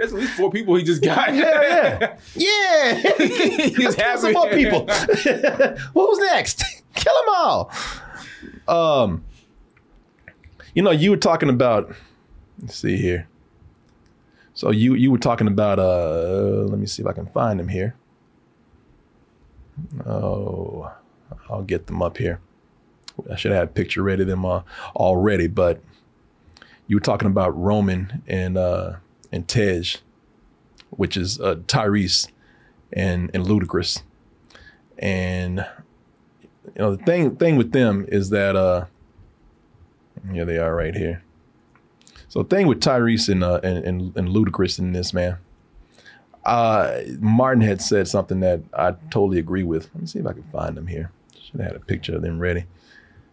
[0.00, 1.34] That's at least four people he just got.
[1.34, 2.16] Yeah, yeah.
[2.34, 3.12] Yeah.
[3.18, 4.86] He's Kill some more people.
[5.94, 6.64] Who's next?
[6.94, 7.70] Kill them all.
[8.66, 9.24] Um,
[10.74, 11.94] you know, you were talking about.
[12.62, 13.28] Let's see here.
[14.54, 15.78] So you you were talking about.
[15.78, 17.94] Uh, let me see if I can find him here.
[20.06, 20.90] Oh,
[21.50, 22.40] I'll get them up here.
[23.30, 24.62] I should have had a picture ready them uh,
[24.96, 25.82] already, but
[26.86, 28.94] you were talking about Roman and uh,
[29.32, 29.96] and Tej,
[30.90, 32.28] which is uh, Tyrese
[32.92, 34.02] and and Ludacris,
[34.98, 35.66] and
[36.64, 38.86] you know the thing thing with them is that uh,
[40.32, 41.22] here they are right here.
[42.28, 45.38] So thing with Tyrese and uh, and, and and Ludacris in this man,
[46.44, 49.90] uh, Martin had said something that I totally agree with.
[49.94, 51.12] Let me see if I can find them here.
[51.40, 52.66] Should have had a picture of them ready.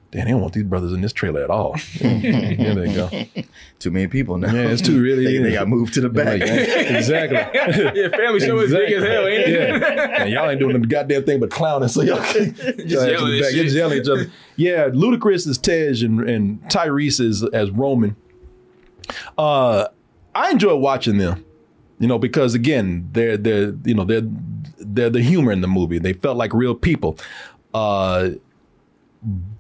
[0.10, 1.74] Damn, they don't want these brothers in this trailer at all.
[1.78, 3.10] Here they go.
[3.80, 4.53] Too many people now.
[4.53, 5.26] Yeah, it's too really.
[5.26, 6.41] They, they got moved to the back.
[6.41, 7.38] exactly.
[8.01, 9.49] yeah, family show is big as hell, ain't it?
[9.49, 10.22] Yeah.
[10.22, 13.45] And y'all ain't doing the goddamn thing but clowning, so y'all can just yelling and
[13.45, 13.53] shit.
[13.53, 14.32] Just yelling at each other.
[14.55, 18.16] Yeah, Ludacris is Tej and, and Tyrese is as Roman.
[19.38, 19.88] Uh,
[20.34, 21.45] I enjoy watching them,
[21.99, 24.28] you know, because again, they're they're you know they're
[24.80, 25.99] they're the humor in the movie.
[25.99, 27.20] They felt like real people,
[27.74, 28.30] uh,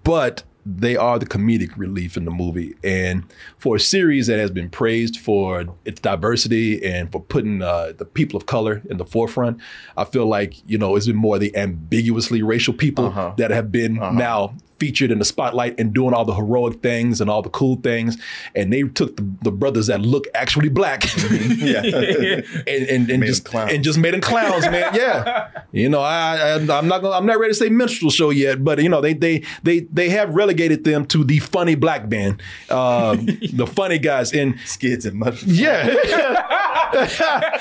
[0.03, 2.75] but they are the comedic relief in the movie.
[2.83, 3.23] And
[3.57, 8.03] for a series that has been praised for its diversity and for putting uh, the
[8.03, 9.59] people of color in the forefront,
[9.95, 13.33] I feel like you know it's been more the ambiguously racial people Uh-huh.
[13.37, 17.29] that have been now featured in the spotlight and doing all the heroic things and
[17.29, 18.17] all the cool things.
[18.55, 21.03] And they took the, the brothers that look actually black,
[21.57, 21.81] Yeah.
[22.67, 24.87] and and, and just and just made them clowns, man.
[24.97, 28.29] Yeah, you know, I, I I'm not gonna I'm not ready to say minstrel show
[28.29, 32.09] yet, but you know they they they they have relegated them to the funny black
[32.09, 35.43] band, uh, the funny guys, and skids and much.
[35.43, 35.85] Yeah,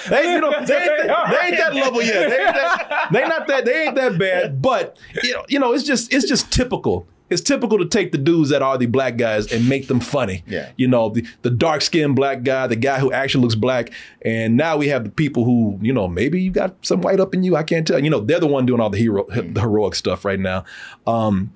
[0.09, 2.31] they you know they ain't, that, they ain't that level yet.
[2.31, 5.73] They ain't that, they not that they ain't that bad, but you know, you know
[5.73, 7.06] it's just it's just typical.
[7.29, 10.45] It's typical to take the dudes that are the black guys and make them funny.
[10.47, 10.71] Yeah.
[10.77, 13.93] You know, the, the dark skinned black guy, the guy who actually looks black.
[14.23, 17.35] And now we have the people who, you know, maybe you got some white up
[17.35, 17.57] in you.
[17.57, 18.03] I can't tell.
[18.03, 20.65] You know, they're the one doing all the hero the heroic stuff right now.
[21.07, 21.53] Um,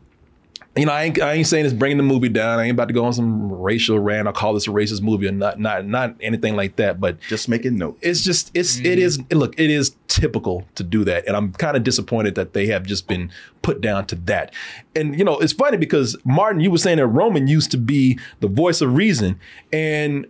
[0.77, 2.61] you know, I ain't, I ain't saying it's bringing the movie down.
[2.61, 4.29] I ain't about to go on some racial rant.
[4.29, 7.01] I'll call this a racist movie or not, not, not anything like that.
[7.01, 7.99] But just making note.
[8.03, 9.01] It's just, it's, it mm-hmm.
[9.01, 9.21] is.
[9.33, 12.85] Look, it is typical to do that, and I'm kind of disappointed that they have
[12.85, 14.55] just been put down to that.
[14.95, 18.19] And you know, it's funny because Martin, you were saying that Roman used to be
[18.39, 19.41] the voice of reason,
[19.73, 20.27] and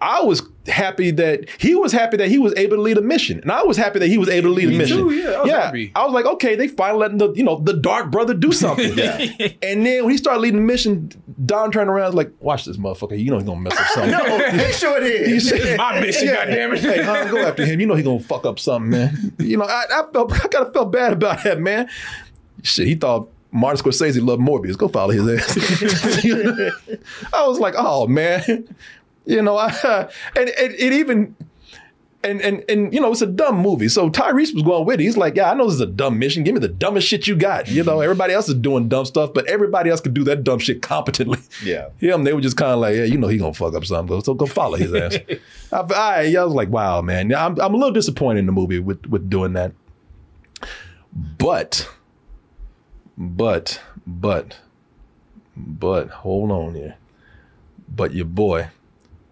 [0.00, 3.40] I was happy that he was happy that he was able to lead a mission,
[3.40, 4.98] and I was happy that he was able to lead a mission.
[4.98, 5.92] too, yeah, I was happy.
[5.96, 8.92] I was like, okay, they finally letting the you know the dark brother do something.
[8.98, 9.18] Yeah.
[9.62, 11.10] And then when he started leading the mission,
[11.44, 13.18] Dom turned around like, watch this motherfucker.
[13.18, 14.10] You know he's gonna mess up something.
[14.12, 15.26] No, he sure did.
[15.28, 16.78] He said- It's my mission, goddammit.
[16.78, 17.80] Hey, Han, go after him.
[17.80, 19.32] You know he's gonna fuck up something, man.
[19.38, 21.88] You know, I, I felt I kind of felt bad about that, man.
[22.62, 24.76] Shit, he thought Martin Scorsese loved Morbius.
[24.76, 26.22] Go follow his ass.
[27.32, 28.68] I was like, oh man,
[29.28, 29.68] you know, I
[30.36, 31.36] and, and it even.
[32.24, 33.88] And, and and you know it's a dumb movie.
[33.88, 35.04] So Tyrese was going with it.
[35.04, 36.42] He's like, yeah, I know this is a dumb mission.
[36.42, 37.68] Give me the dumbest shit you got.
[37.68, 40.58] You know, everybody else is doing dumb stuff, but everybody else could do that dumb
[40.58, 41.38] shit competently.
[41.62, 41.90] Yeah.
[41.98, 44.20] Him, they were just kind of like, yeah, you know, he gonna fuck up something.
[44.22, 45.16] So go follow his ass.
[45.72, 47.30] I, I, I was like, wow, man.
[47.30, 49.72] Yeah, I'm, I'm a little disappointed in the movie with with doing that.
[51.38, 51.88] But,
[53.16, 54.58] but, but,
[55.56, 56.96] but, hold on here.
[57.88, 58.68] But your boy,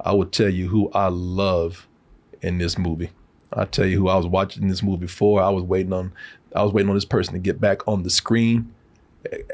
[0.07, 1.89] I will tell you who I love
[2.41, 3.11] in this movie.
[3.53, 5.43] I tell you who I was watching this movie for.
[5.43, 6.13] I was waiting on,
[6.55, 8.73] I was waiting on this person to get back on the screen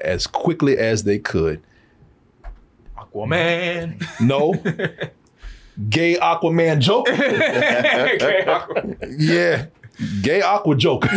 [0.02, 1.62] as quickly as they could.
[2.98, 4.04] Aquaman.
[4.20, 4.52] No.
[5.88, 7.06] Gay Aquaman joke.
[7.08, 8.96] Aquaman.
[9.18, 9.66] yeah.
[10.20, 11.08] Gay Aqua Joker.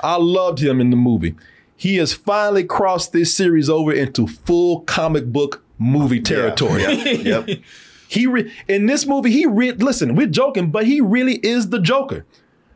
[0.00, 1.34] I loved him in the movie.
[1.76, 6.82] He has finally crossed this series over into full comic book movie territory.
[6.82, 7.44] Yeah.
[7.46, 7.60] Yep.
[8.08, 11.78] He re- in this movie, he re- listen, we're joking, but he really is the
[11.78, 12.24] Joker.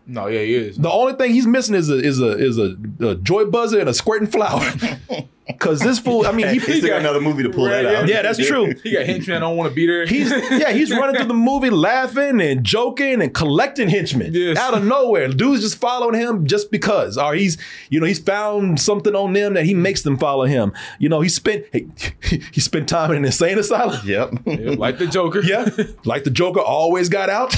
[0.07, 0.76] No, yeah, he is.
[0.76, 3.89] The only thing he's missing is a is a is a, a joy buzzer and
[3.89, 4.70] a squirting flower.
[5.59, 8.09] Cause this fool, I mean, he, He still got another movie to pull that out.
[8.09, 8.75] Yeah, that's true.
[8.83, 9.37] He got henchmen.
[9.37, 10.07] I don't want to be there.
[10.07, 14.57] He's yeah, he's running through the movie laughing and joking and collecting henchmen Yes.
[14.59, 15.29] out of nowhere.
[15.29, 17.59] Dudes just following him just because, or he's
[17.91, 20.73] you know he's found something on them that he makes them follow him.
[20.99, 21.87] You know he spent he,
[22.53, 24.01] he spent time in an insane asylum.
[24.05, 24.33] Yep.
[24.47, 25.41] Yeah, like the Joker.
[25.53, 25.69] Yeah,
[26.05, 27.55] like the Joker always got out.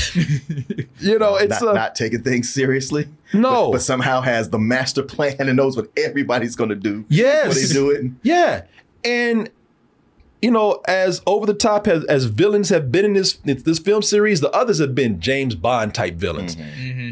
[1.01, 3.09] you know it's not, uh, not taking things seriously.
[3.35, 3.67] No.
[3.67, 7.05] But, but somehow has the master plan and knows what everybody's going to do.
[7.09, 7.55] Yes.
[7.55, 8.11] They do it.
[8.23, 8.65] Yeah.
[9.05, 9.51] And
[10.41, 14.03] you know, as over the top as, as villains have been in this this film
[14.03, 16.57] series, the others have been James Bond type villains.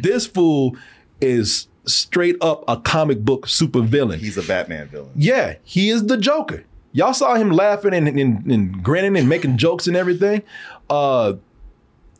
[0.02, 0.76] This fool
[1.20, 4.20] is straight up a comic book super villain.
[4.20, 5.12] He's a Batman villain.
[5.16, 6.64] Yeah, he is the Joker.
[6.92, 10.42] Y'all saw him laughing and, and, and grinning and making jokes and everything.
[10.90, 11.34] Uh,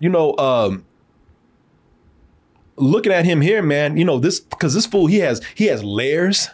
[0.01, 0.87] you know, um,
[2.77, 5.83] looking at him here, man, you know this because this fool he has he has
[5.85, 6.51] layers.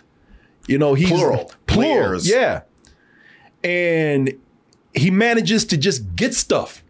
[0.67, 1.51] You know he's Plural.
[1.67, 2.29] plural, Layers.
[2.29, 2.63] yeah,
[3.65, 4.33] and
[4.95, 6.83] he manages to just get stuff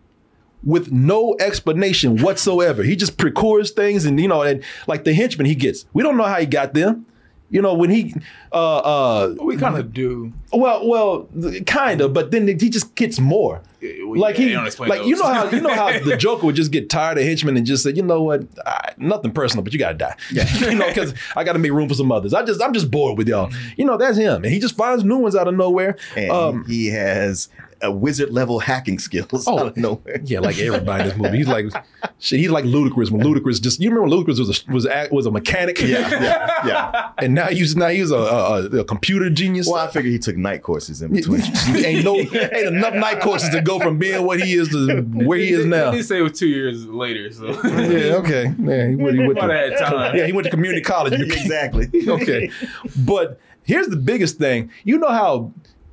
[0.65, 2.83] with no explanation whatsoever.
[2.83, 6.17] He just procures things, and you know, and like the henchmen he gets, we don't
[6.17, 7.07] know how he got them.
[7.51, 8.15] You know, when he,
[8.53, 10.33] uh, uh, we kind of do.
[10.53, 11.29] well, well,
[11.67, 13.63] kind of, but then he just gets more.
[13.81, 16.17] well, like yeah, he, they don't explain like you know how you know how the
[16.17, 19.33] Joker would just get tired of henchmen and just say, you know what, I, nothing
[19.33, 20.15] personal, but you gotta die.
[20.31, 20.47] Yeah.
[20.71, 22.35] you know, because I got to make room for some others.
[22.35, 23.51] I just, I'm just bored with y'all.
[23.77, 25.97] You know, that's him, and he just finds new ones out of nowhere.
[26.17, 27.49] And Um, he has
[27.81, 30.21] a wizard level hacking skills Oh, out of nowhere.
[30.25, 31.39] Yeah, like everybody in this movie.
[31.39, 31.67] He's like,
[32.19, 33.11] shit, he's like Ludacris.
[33.11, 35.81] When Ludacris just, you remember when Ludacris was a, was a, was a mechanic.
[35.81, 37.11] Yeah, yeah, yeah.
[37.19, 39.67] And now he's now he's a, a, a computer genius.
[39.67, 41.41] Well, I figured he took night courses in between.
[41.85, 45.39] ain't no ain't enough night courses to go from being what he is to where
[45.39, 45.91] he is now.
[45.93, 47.33] He say it was two years later.
[47.33, 48.55] So Yeah, okay.
[48.59, 50.17] Yeah, he went, he went to, time.
[50.17, 51.15] yeah, he went to community college.
[51.21, 51.89] exactly.
[52.07, 52.51] okay.
[52.97, 54.71] But here's the biggest thing.
[54.85, 55.53] You know how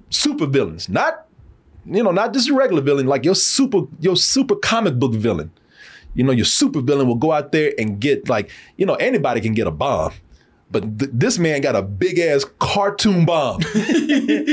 [0.10, 1.25] super villains, not
[1.86, 5.52] you know, not just a regular villain, like your super your super comic book villain.
[6.14, 9.42] You know, your super villain will go out there and get like, you know, anybody
[9.42, 10.14] can get a bomb.
[10.72, 13.62] But th- this man got a big ass cartoon bomb.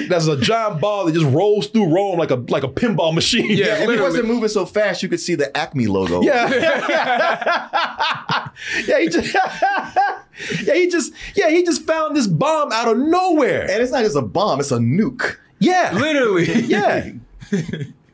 [0.09, 3.51] That's a giant ball that just rolls through Rome like a like a pinball machine.
[3.51, 6.23] Yeah, if he wasn't moving so fast, you could see the Acme logo.
[6.23, 6.49] Yeah.
[8.87, 9.35] yeah, he just
[10.65, 13.63] Yeah, he just yeah, he just found this bomb out of nowhere.
[13.63, 15.37] And it's not just a bomb, it's a nuke.
[15.63, 15.93] Yeah.
[15.95, 16.53] Literally.
[16.63, 17.13] Yeah.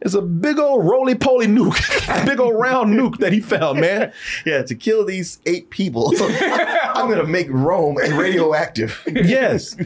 [0.01, 4.13] It's a big old roly poly nuke, big old round nuke that he found, man.
[4.47, 9.03] Yeah, to kill these eight people, I'm gonna make Rome radioactive.
[9.07, 9.77] Yes.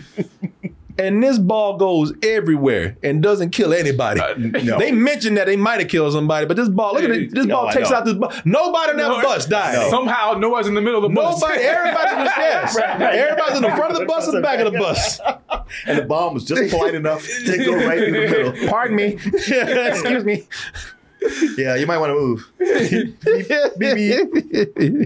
[1.02, 4.20] And this ball goes everywhere and doesn't kill anybody.
[4.20, 4.78] Uh, no.
[4.78, 7.34] They mentioned that they might have killed somebody, but this ball, look at it.
[7.34, 7.96] This No, ball I takes know.
[7.96, 8.32] out this ball.
[8.44, 9.90] Nobody on that No, bus died.
[9.90, 11.40] Somehow, nobody's in the middle of the bus.
[11.40, 12.76] Nobody, everybody's in the yes.
[12.78, 15.20] Everybody's in the front of the bus and the back of the bus.
[15.86, 18.68] And the bomb was just polite enough to go right in the middle.
[18.68, 19.04] Pardon me.
[19.24, 20.46] Excuse me.
[21.56, 22.50] Yeah, you might want to move.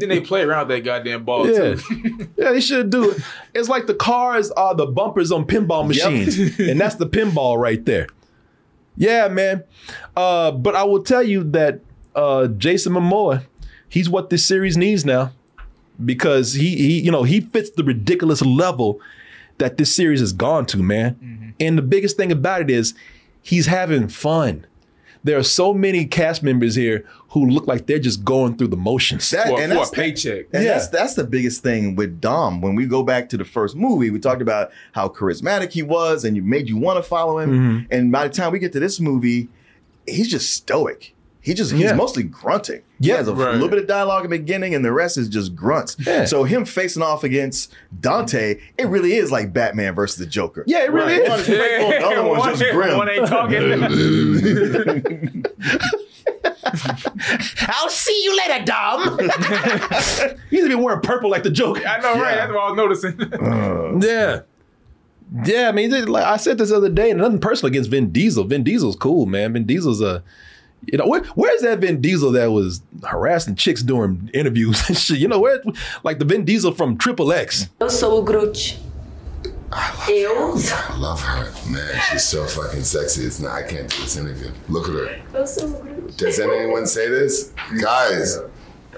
[0.00, 1.74] then they play around with that goddamn ball Yeah.
[1.76, 2.28] too.
[2.36, 3.22] Yeah, they should do it.
[3.54, 7.84] It's like the cars are the bumpers on pinball machines, and that's the pinball right
[7.84, 8.06] there.
[8.96, 9.64] Yeah, man.
[10.16, 11.80] Uh, but I will tell you that
[12.14, 13.44] uh, Jason Momoa,
[13.88, 15.32] he's what this series needs now,
[16.04, 19.00] because he he you know he fits the ridiculous level
[19.58, 21.54] that this series has gone to, man.
[21.58, 22.92] And the biggest thing about it is
[23.42, 24.66] he's having fun.
[25.26, 28.76] There are so many cast members here who look like they're just going through the
[28.76, 29.28] motions.
[29.30, 30.46] That- For, and for a that's the- paycheck.
[30.52, 30.74] And Yeah.
[30.74, 32.60] that's that's the biggest thing with Dom.
[32.60, 36.24] When we go back to the first movie, we talked about how charismatic he was
[36.24, 37.50] and you made you want to follow him.
[37.50, 37.86] Mhm.
[37.90, 39.48] And by the time we get to this movie,
[40.06, 41.12] he's just stoic.
[41.46, 41.92] He just he's Yeah.
[41.94, 42.82] mostly grunting.
[42.98, 43.52] Yeah, he has a right.
[43.52, 45.96] little bit of dialogue in the beginning, and the rest is just grunts.
[46.04, 46.24] Yeah.
[46.24, 50.64] So him facing off against Dante, it really is like Batman versus the Joker.
[50.66, 51.48] Yeah, it really One is.
[51.48, 52.96] is grateful, the other one's just grim.
[52.96, 55.44] one ain't talking.
[57.68, 59.16] I'll see you later, Dom.
[60.50, 61.86] He's been wearing purple like the Joker.
[61.86, 62.34] I know, right?
[62.34, 62.46] Yeah.
[62.46, 63.20] That's what I was noticing.
[63.32, 64.00] Uh.
[64.04, 64.40] Yeah.
[65.44, 68.44] Yeah, I mean, like I said this other day, and nothing personal against Vin Diesel.
[68.44, 69.52] Vin Diesel's cool, man.
[69.52, 70.22] Vin Diesel's a,
[70.86, 75.18] you know, where, where's that Vin Diesel that was harassing chicks during interviews and shit?
[75.18, 75.62] You know, where,
[76.04, 77.68] like the Vin Diesel from Triple X.
[77.80, 78.78] Eu sou o Groot.
[80.08, 80.54] Eu?
[80.56, 82.00] I love her, man.
[82.10, 83.24] She's so fucking sexy.
[83.24, 83.52] It's not.
[83.52, 84.50] I can't do this interview.
[84.68, 85.20] Look at her.
[85.34, 86.16] Eu sou o Groot.
[86.16, 88.38] Does anyone say this, guys?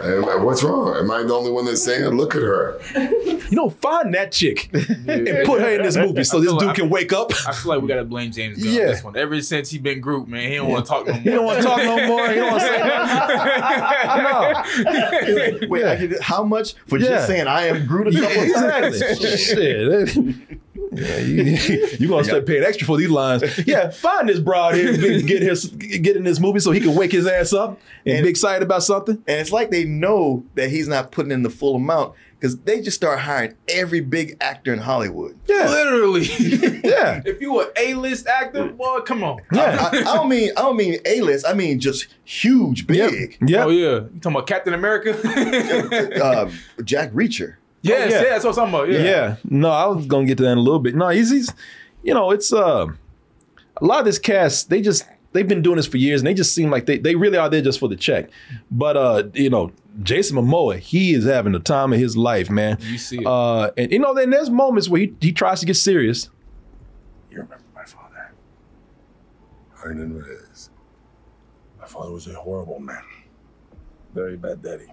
[0.02, 0.94] Am- What's wrong?
[0.96, 2.10] Am I the only one that's saying it?
[2.10, 2.78] Look at her.
[2.94, 6.90] You know, find that chick and put her in this movie so this dude can
[6.90, 7.32] wake up.
[7.46, 8.80] I feel like we gotta blame James Gunn Yeah.
[8.82, 9.16] on this one.
[9.16, 11.22] Ever since he been Groot, man, he don't want to talk no more.
[11.22, 12.28] He don't want to talk no more.
[12.28, 12.78] He don't want to say
[15.34, 15.60] nothing.
[15.62, 15.68] no.
[15.68, 17.08] Wait, I could, how much for Yeah.
[17.10, 19.00] just saying I am Groot a couple of times?
[19.00, 19.36] Exactly.
[19.36, 20.58] Shit.
[20.98, 23.42] Yeah, you, you gonna start paying extra for these lines.
[23.66, 24.92] Yeah, find this broad here,
[25.22, 28.24] get his get in this movie so he can wake his ass up and, And-
[28.24, 29.16] be excited about something.
[29.26, 32.80] And it's like they know that he's not putting in the full amount because they
[32.80, 35.36] just start hiring every big actor in Hollywood.
[35.48, 36.22] Yeah, Literally.
[36.84, 39.40] yeah, if you an A-list actor, boy, come on.
[39.52, 39.90] yeah.
[39.92, 41.44] I, I don't mean I don't mean A list.
[41.46, 43.36] I mean just huge, big.
[43.46, 43.64] Yeah.
[43.64, 45.18] Oh yeah, you talking about Captain America?
[46.24, 46.50] uh,
[46.84, 47.56] Jack Reacher.
[47.82, 48.22] Yes, yeah.
[48.22, 48.28] yeah.
[48.30, 48.90] that's what I'm talking about.
[48.90, 49.36] yeah, Yeah.
[49.44, 50.94] No, I was gonna get to that in a little bit.
[50.94, 51.52] No, he's, he's
[52.02, 52.86] you know, it's uh,
[53.76, 54.70] a lot of this cast.
[54.70, 57.14] They just they've been doing this for years, and they just seem like they they
[57.14, 58.30] really are there just for the check.
[58.70, 59.72] But uh, you know,
[60.02, 62.78] Jason Momoa, he is having the time of his life, man.
[62.80, 63.26] You see it.
[63.26, 66.30] Uh, and you know, then there's moments where he, he tries to get serious.
[67.30, 68.32] You remember my father?
[69.74, 70.70] Hernandez.
[71.78, 73.02] My father was a horrible man.
[74.14, 74.86] Very bad daddy.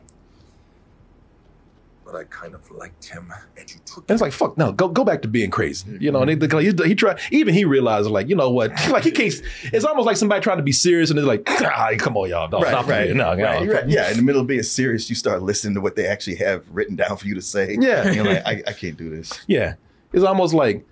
[2.05, 4.87] But I kind of liked him, and you took And it's like, fuck, no, go
[4.87, 5.97] go back to being crazy.
[5.99, 8.71] You know, and they, they, he, he tried, even he realized, like, you know what,
[8.89, 9.33] like he can't,
[9.73, 12.47] it's almost like somebody trying to be serious and they're like, ah, come on, y'all,
[12.49, 13.15] no, right, stop right, it.
[13.15, 13.89] no, no, right, right.
[13.89, 16.63] Yeah, in the middle of being serious, you start listening to what they actually have
[16.69, 17.75] written down for you to say.
[17.79, 18.05] Yeah.
[18.05, 19.33] And you're like, I, I can't do this.
[19.47, 19.75] Yeah,
[20.13, 20.85] it's almost like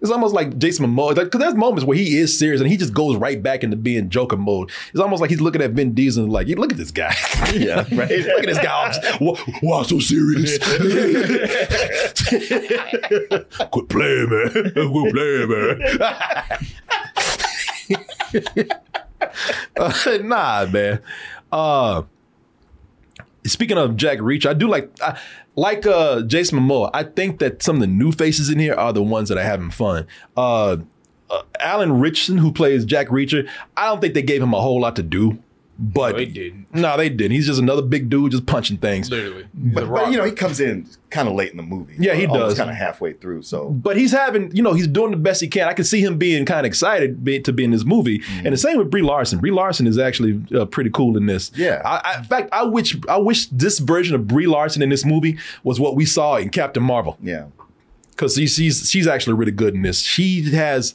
[0.00, 1.16] it's almost like Jason Momoa.
[1.16, 3.76] Like, Cause there's moments where he is serious and he just goes right back into
[3.76, 4.70] being Joker mode.
[4.90, 7.14] It's almost like he's looking at Vin Diesel and like, "Yeah, look at this guy.
[7.50, 8.08] Yeah, right.
[8.10, 8.92] look at this guy.
[9.18, 10.56] Why, why so serious?
[13.70, 14.50] Quit playing, man.
[14.72, 15.80] Quit playing, man.
[19.76, 21.00] Uh, nah, man.
[21.50, 22.02] Uh,
[23.44, 25.18] speaking of Jack Reacher, I do like I,
[25.56, 26.90] like uh, Jason Momoa.
[26.94, 29.44] I think that some of the new faces in here are the ones that are
[29.44, 30.06] having fun.
[30.36, 30.78] Uh,
[31.28, 34.80] uh, Alan Richardson, who plays Jack Reacher, I don't think they gave him a whole
[34.80, 35.38] lot to do.
[35.82, 36.74] But No, they didn't.
[36.74, 37.32] No, they didn't.
[37.32, 39.10] He's just another big dude just punching things.
[39.10, 39.46] Literally.
[39.54, 41.94] But, but you know, he comes in kind of late in the movie.
[41.98, 42.58] Yeah, he does.
[42.58, 43.42] Kind of halfway through.
[43.42, 45.68] So But he's having, you know, he's doing the best he can.
[45.68, 48.18] I can see him being kind of excited be, to be in this movie.
[48.18, 48.46] Mm-hmm.
[48.46, 49.38] And the same with Brie Larson.
[49.38, 51.50] Brie Larson is actually uh, pretty cool in this.
[51.54, 51.80] Yeah.
[51.82, 55.06] I, I, in fact, I wish I wish this version of Brie Larson in this
[55.06, 57.16] movie was what we saw in Captain Marvel.
[57.22, 57.46] Yeah.
[58.10, 60.00] Because she's, she's she's actually really good in this.
[60.00, 60.94] She has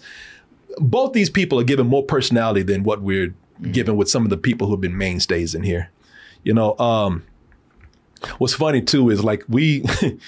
[0.78, 3.34] both these people are given more personality than what we're
[3.72, 5.92] given with some of the people who've been mainstays in here.
[6.44, 7.24] You know, um,
[8.38, 10.20] what's funny too is like we, you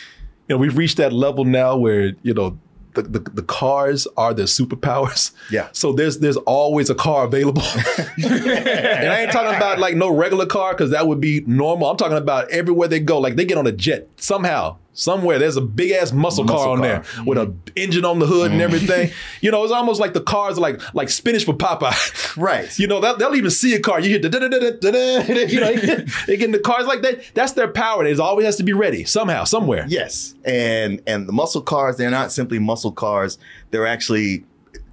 [0.49, 2.57] know, we've reached that level now where you know
[2.93, 5.32] the, the, the cars are their superpowers.
[5.51, 5.69] Yeah.
[5.78, 7.61] So there's there's always a car available.
[8.17, 11.89] and I ain't talking about like no regular car because that would be normal.
[11.89, 13.19] I'm talking about everywhere they go.
[13.19, 14.78] Like they get on a jet somehow.
[14.98, 16.88] Somewhere there's a big ass muscle, Muscle car on car.
[16.88, 17.70] there with a mm-hmm.
[17.76, 18.74] engine on the hood and mm-hmm.
[18.74, 19.12] everything.
[19.39, 22.36] You know, it's almost like the cars like like spinach for Popeye.
[22.38, 22.78] Right.
[22.80, 24.00] You know, they'll, they'll even see a car.
[24.00, 25.74] You hear the da-da-da-da-da-da, you know,
[26.26, 27.22] they get in the cars like that.
[27.36, 28.06] That's their power.
[28.06, 29.86] It always has to be ready somehow, somewhere.
[29.88, 33.38] Yes, and and the muscle cars, they're not simply muscle cars.
[33.70, 34.43] They're actually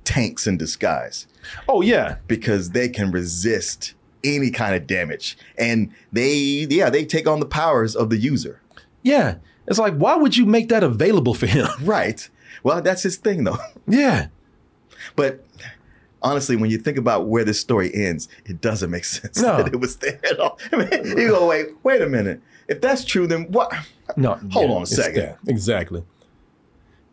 [0.04, 1.26] tanks in disguise.
[1.66, 7.26] Oh yeah, because they can resist any kind of damage, and they yeah they take
[7.26, 8.60] on the powers of the user.
[9.02, 9.36] Yeah.
[9.66, 11.66] It's like, why would you make that available for him?
[11.82, 12.28] Right.
[12.62, 13.58] Well, that's his thing though.
[13.86, 14.28] Yeah.
[15.16, 15.44] But
[16.22, 19.56] honestly, when you think about where this story ends, it doesn't make sense No.
[19.58, 20.58] that it was there at all.
[20.72, 22.40] I mean, you go, wait, wait a minute.
[22.68, 23.72] If that's true, then what?
[24.16, 25.36] No, Hold yeah, on a second.
[25.46, 26.02] Exactly.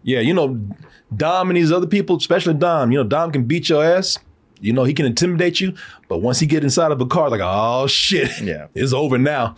[0.03, 0.59] Yeah, you know,
[1.15, 4.17] Dom and these other people, especially Dom, you know, Dom can beat your ass.
[4.61, 5.73] You know, he can intimidate you,
[6.07, 8.67] but once he get inside of a car, like, oh shit, Yeah.
[8.75, 9.55] it's over now.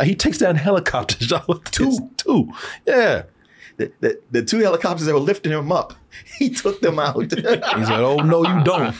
[0.00, 1.30] Uh, he takes down helicopters.
[1.70, 2.50] Two, two,
[2.86, 3.24] yeah.
[3.76, 5.94] The, the, the two helicopters that were lifting him up,
[6.38, 7.16] he took them out.
[7.32, 8.94] He's like, oh no, you don't.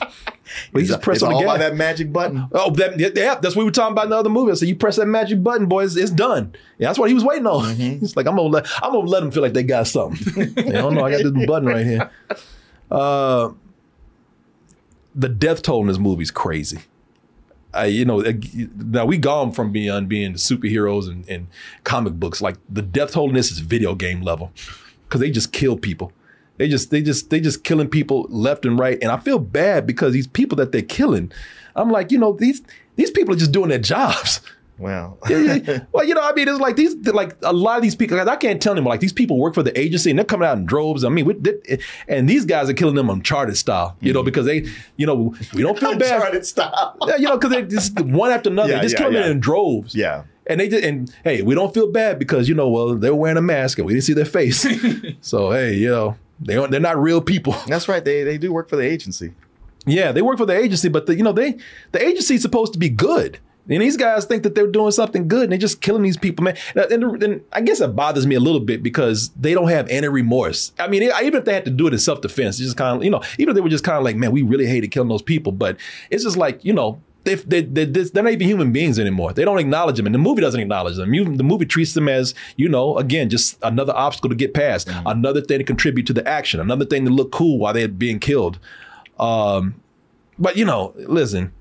[0.73, 1.49] But he just press it's on the all gas.
[1.49, 2.49] by that magic button.
[2.53, 4.53] Oh, that, yeah, that's what we were talking about in the other movie.
[4.53, 6.55] I said, you press that magic button, boys, it's done.
[6.79, 7.75] Yeah, that's what he was waiting on.
[7.75, 8.01] Mm-hmm.
[8.01, 10.59] He's like, I'm gonna let, I'm gonna let them feel like they got something.
[10.59, 12.11] I don't know, I got this button right here.
[12.91, 13.53] Uh,
[15.15, 16.81] the death toll in this movie is crazy.
[17.73, 18.23] I, you know,
[18.77, 21.47] now we gone from beyond being superheroes and, and
[21.85, 22.41] comic books.
[22.41, 24.53] Like the death toll in this is video game level
[25.05, 26.13] because they just kill people.
[26.57, 28.99] They just, they just, they just killing people left and right.
[29.01, 31.33] And I feel bad because these people that they're killing,
[31.75, 32.63] I'm like, you know, these
[32.97, 34.41] these people are just doing their jobs.
[34.81, 35.19] Wow.
[35.29, 35.85] Yeah, yeah.
[35.93, 38.19] Well, you know, I mean, it's like these, like a lot of these people.
[38.19, 40.57] I can't tell them like these people work for the agency and they're coming out
[40.57, 41.05] in droves.
[41.05, 41.77] I mean, we, they, eh,
[42.09, 44.25] and these guys are killing them Uncharted style, you know, mm-hmm.
[44.27, 44.67] because they,
[44.97, 46.15] you know, we don't feel bad.
[46.15, 46.97] Uncharted style.
[47.07, 49.31] Yeah, you know, because they just one after another, Yeah, they just yeah, them yeah.
[49.31, 49.95] in droves.
[49.95, 50.25] Yeah.
[50.47, 53.37] And they did, and hey, we don't feel bad because you know, well, they're wearing
[53.37, 54.67] a mask and we didn't see their face.
[55.21, 57.55] so hey, you know, they aren't, they're not real people.
[57.67, 58.05] That's right.
[58.05, 59.35] They they do work for the agency.
[59.87, 61.59] Yeah, they work for the agency, but the, you know, they
[61.93, 63.39] the agency is supposed to be good.
[63.69, 66.45] And these guys think that they're doing something good and they're just killing these people,
[66.45, 66.57] man.
[66.75, 69.89] And, and, and I guess it bothers me a little bit because they don't have
[69.89, 70.73] any remorse.
[70.79, 72.97] I mean, even if they had to do it in self defense, it's just kind
[72.97, 74.89] of, you know, even if they were just kind of like, man, we really hated
[74.89, 75.53] killing those people.
[75.53, 75.77] But
[76.11, 79.33] it's just like, you know, they, they, they, they're not even human beings anymore.
[79.33, 80.07] They don't acknowledge them.
[80.07, 81.13] And the movie doesn't acknowledge them.
[81.13, 84.89] You, the movie treats them as, you know, again, just another obstacle to get past,
[85.05, 88.19] another thing to contribute to the action, another thing to look cool while they're being
[88.19, 88.59] killed.
[89.19, 89.75] Um,
[90.39, 91.53] but you know, listen.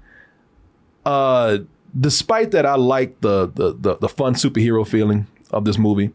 [1.06, 1.60] Uh,
[1.98, 6.12] despite that, I like the, the the the fun superhero feeling of this movie.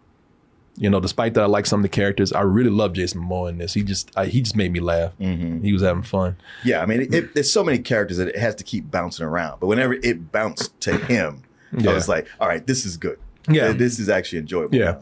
[0.76, 2.32] You know, despite that, I like some of the characters.
[2.32, 3.74] I really love Jason Momoa in this.
[3.74, 5.12] He just I, he just made me laugh.
[5.20, 5.62] Mm-hmm.
[5.62, 6.36] He was having fun.
[6.64, 9.24] Yeah, I mean, it, it, there's so many characters that it has to keep bouncing
[9.24, 9.60] around.
[9.60, 11.44] But whenever it bounced to him,
[11.76, 11.92] Yeah.
[11.92, 13.18] I was like, all right, this is good.
[13.48, 13.72] Yeah.
[13.72, 14.74] this is actually enjoyable.
[14.76, 14.98] Yeah,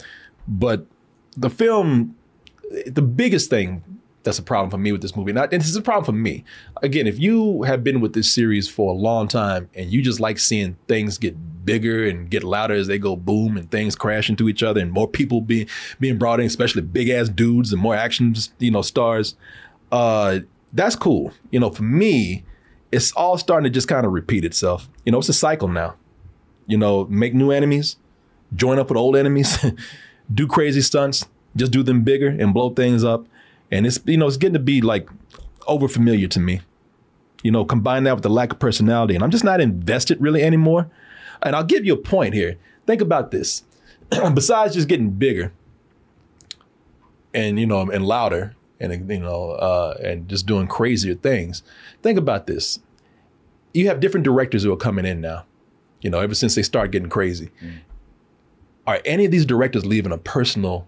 [0.46, 0.86] but
[1.36, 2.16] the film,
[2.86, 3.82] the biggest thing
[4.24, 6.12] that's a problem for me with this movie, not and this is a problem for
[6.12, 6.44] me.
[6.82, 10.20] Again, if you have been with this series for a long time and you just
[10.20, 14.28] like seeing things get bigger and get louder as they go boom and things crash
[14.28, 15.68] into each other and more people being
[16.00, 19.34] being brought in, especially big ass dudes and more action, you know, stars.
[19.90, 20.40] Uh,
[20.72, 21.32] that's cool.
[21.50, 22.44] You know, for me,
[22.90, 24.88] it's all starting to just kind of repeat itself.
[25.04, 25.96] You know, it's a cycle now.
[26.66, 27.96] You know, make new enemies,
[28.54, 29.64] join up with old enemies,
[30.34, 33.26] do crazy stunts, just do them bigger and blow things up.
[33.72, 35.08] And it's you know, it's getting to be like
[35.66, 36.60] over familiar to me.
[37.42, 40.42] You know, combine that with the lack of personality, and I'm just not invested really
[40.42, 40.88] anymore.
[41.42, 42.56] And I'll give you a point here.
[42.86, 43.64] Think about this.
[44.34, 45.52] Besides just getting bigger
[47.34, 51.62] and you know and louder and you know uh, and just doing crazier things,
[52.02, 52.78] think about this.
[53.72, 55.46] You have different directors who are coming in now.
[56.02, 57.50] You know, ever since they start getting crazy.
[58.86, 60.86] Are any of these directors leaving a personal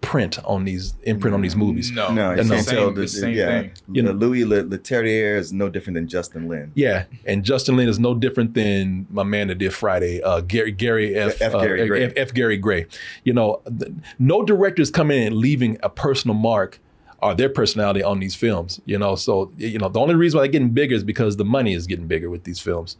[0.00, 1.90] print on these imprint on these movies?
[1.90, 3.62] No, you can't tell the, yeah.
[3.62, 3.72] Thing.
[3.90, 6.72] You know, Louis Le- Leterrier is no different than Justin Lin.
[6.74, 10.72] Yeah, and Justin Lin is no different than my man that did Friday, uh, Gary
[10.72, 11.40] Gary F.
[11.40, 11.54] F.
[11.54, 12.04] uh, Gary Gray.
[12.04, 12.34] F, F.
[12.34, 12.86] Gary Gray.
[13.24, 16.78] You know, th- no directors coming in and leaving a personal mark
[17.22, 18.80] or their personality on these films.
[18.84, 21.44] You know, so you know the only reason why they're getting bigger is because the
[21.44, 22.96] money is getting bigger with these films.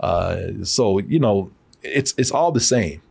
[0.00, 1.50] Uh, so you know,
[1.82, 3.02] it's it's all the same.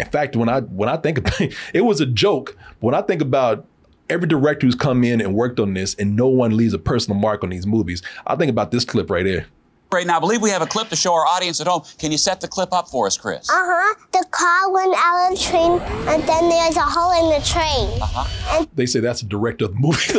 [0.00, 1.40] In fact, when I when I think about
[1.74, 2.56] it was a joke.
[2.80, 3.66] But when I think about
[4.08, 7.18] every director who's come in and worked on this, and no one leaves a personal
[7.18, 9.46] mark on these movies, I think about this clip right here.
[9.92, 11.82] Right now, I believe we have a clip to show our audience at home.
[11.98, 13.50] Can you set the clip up for us, Chris?
[13.50, 13.94] Uh huh.
[14.12, 15.72] The car went out of the train,
[16.08, 18.00] and then there's a hole in the train.
[18.00, 18.66] Uh-huh.
[18.74, 19.96] They say that's the director of the movie.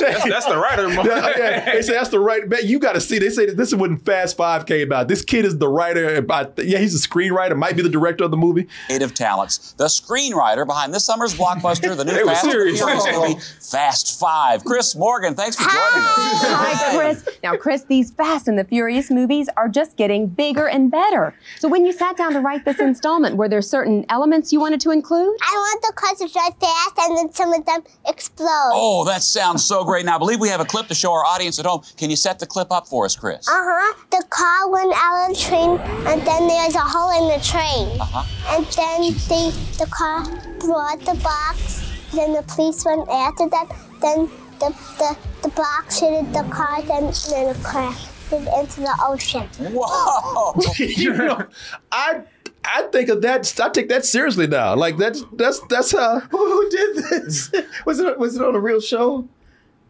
[0.00, 0.86] That's, that's the writer.
[0.86, 0.92] of.
[1.06, 1.72] Yeah, yeah.
[1.74, 2.48] They say that's the right.
[2.48, 3.18] Man, you got to see.
[3.18, 5.08] They say that this is when Fast Five came out.
[5.08, 6.16] This kid is the writer.
[6.16, 7.56] About yeah, he's a screenwriter.
[7.56, 8.66] Might be the director of the movie.
[8.86, 9.72] Creative talents.
[9.72, 12.80] The screenwriter behind this summer's blockbuster, the new They Fast and serious.
[12.84, 14.64] Movie, Fast Five.
[14.64, 16.42] Chris Morgan, thanks for joining us.
[16.42, 17.28] Hi, Chris.
[17.42, 21.34] Now, Chris, these Fast and the Furious movies are just getting bigger and better.
[21.58, 24.80] So, when you sat down to write this installment, were there certain elements you wanted
[24.82, 25.36] to include?
[25.40, 28.72] I want the cars to drive fast, and then some of them explode.
[28.72, 30.04] Oh, that sounds so great.
[30.04, 31.82] Now, I believe we have a clip to show our audience at home.
[31.96, 33.48] Can you set the clip up for us, Chris?
[33.48, 33.94] Uh huh.
[34.10, 38.00] The car went out of the train, and then there's a hole in the train.
[38.00, 38.56] Uh-huh.
[38.56, 40.24] And then the the car
[40.58, 41.86] brought the box.
[42.12, 43.68] Then the police went after that.
[44.00, 46.82] Then the the, the box hit the car.
[46.82, 49.48] Then then it crashed into the ocean.
[49.58, 50.54] Whoa!
[50.78, 51.44] you know,
[51.92, 52.22] I
[52.64, 53.52] I think of that.
[53.62, 54.74] I take that seriously now.
[54.76, 56.20] Like that's that's that's how.
[56.30, 57.52] Who did this?
[57.86, 59.28] Was it was it on a real show?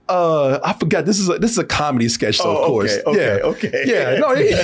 [0.08, 1.04] Uh, I forgot.
[1.06, 2.98] This is a this is a comedy sketch, so Oh, of course.
[3.06, 3.84] okay, okay, yeah, okay.
[3.86, 4.56] Yeah, no, he- no,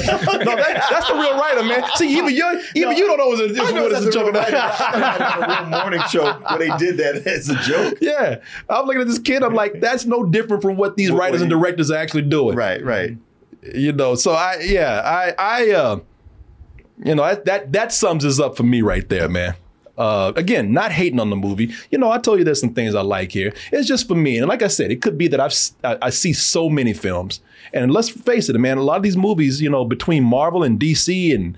[0.56, 1.84] that, that's the real writer, man.
[1.94, 4.16] See, even you, even you don't know it's a, I know what it's a that's
[4.16, 4.32] a joke.
[4.32, 4.56] real writer.
[4.56, 7.98] I thought it a real morning show where they did that as a joke.
[8.00, 9.44] Yeah, I'm looking at this kid.
[9.44, 12.56] I'm like, that's no different from what these What- writers and directors are actually doing.
[12.56, 13.16] Right, right.
[13.74, 16.00] You know, so I, yeah, I, I, uh,
[17.04, 19.54] you know, that that that sums us up for me right there, man.
[19.98, 21.72] Uh, again, not hating on the movie.
[21.90, 23.54] You know, I told you there's some things I like here.
[23.72, 25.54] It's just for me, and like I said, it could be that I've
[26.02, 27.40] I see so many films,
[27.72, 28.78] and let's face it, man.
[28.78, 31.56] A lot of these movies, you know, between Marvel and DC and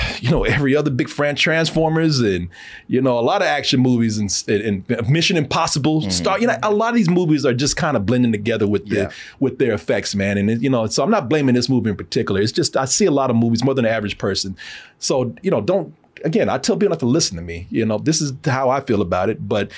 [0.20, 2.48] you know every other big franchise transformers and
[2.86, 6.12] you know a lot of action movies and, and, and mission impossible mm.
[6.12, 8.88] star you know a lot of these movies are just kind of blending together with
[8.88, 10.38] the with their effects man.
[10.38, 12.40] And it, you know so i'm not blaming this movie in particular.
[12.40, 14.56] It's just i see a lot of movies more than the average person.
[14.98, 17.66] So you know don't again i tell people not to listen to me.
[17.70, 19.46] You know this is how i feel about it.
[19.48, 19.72] But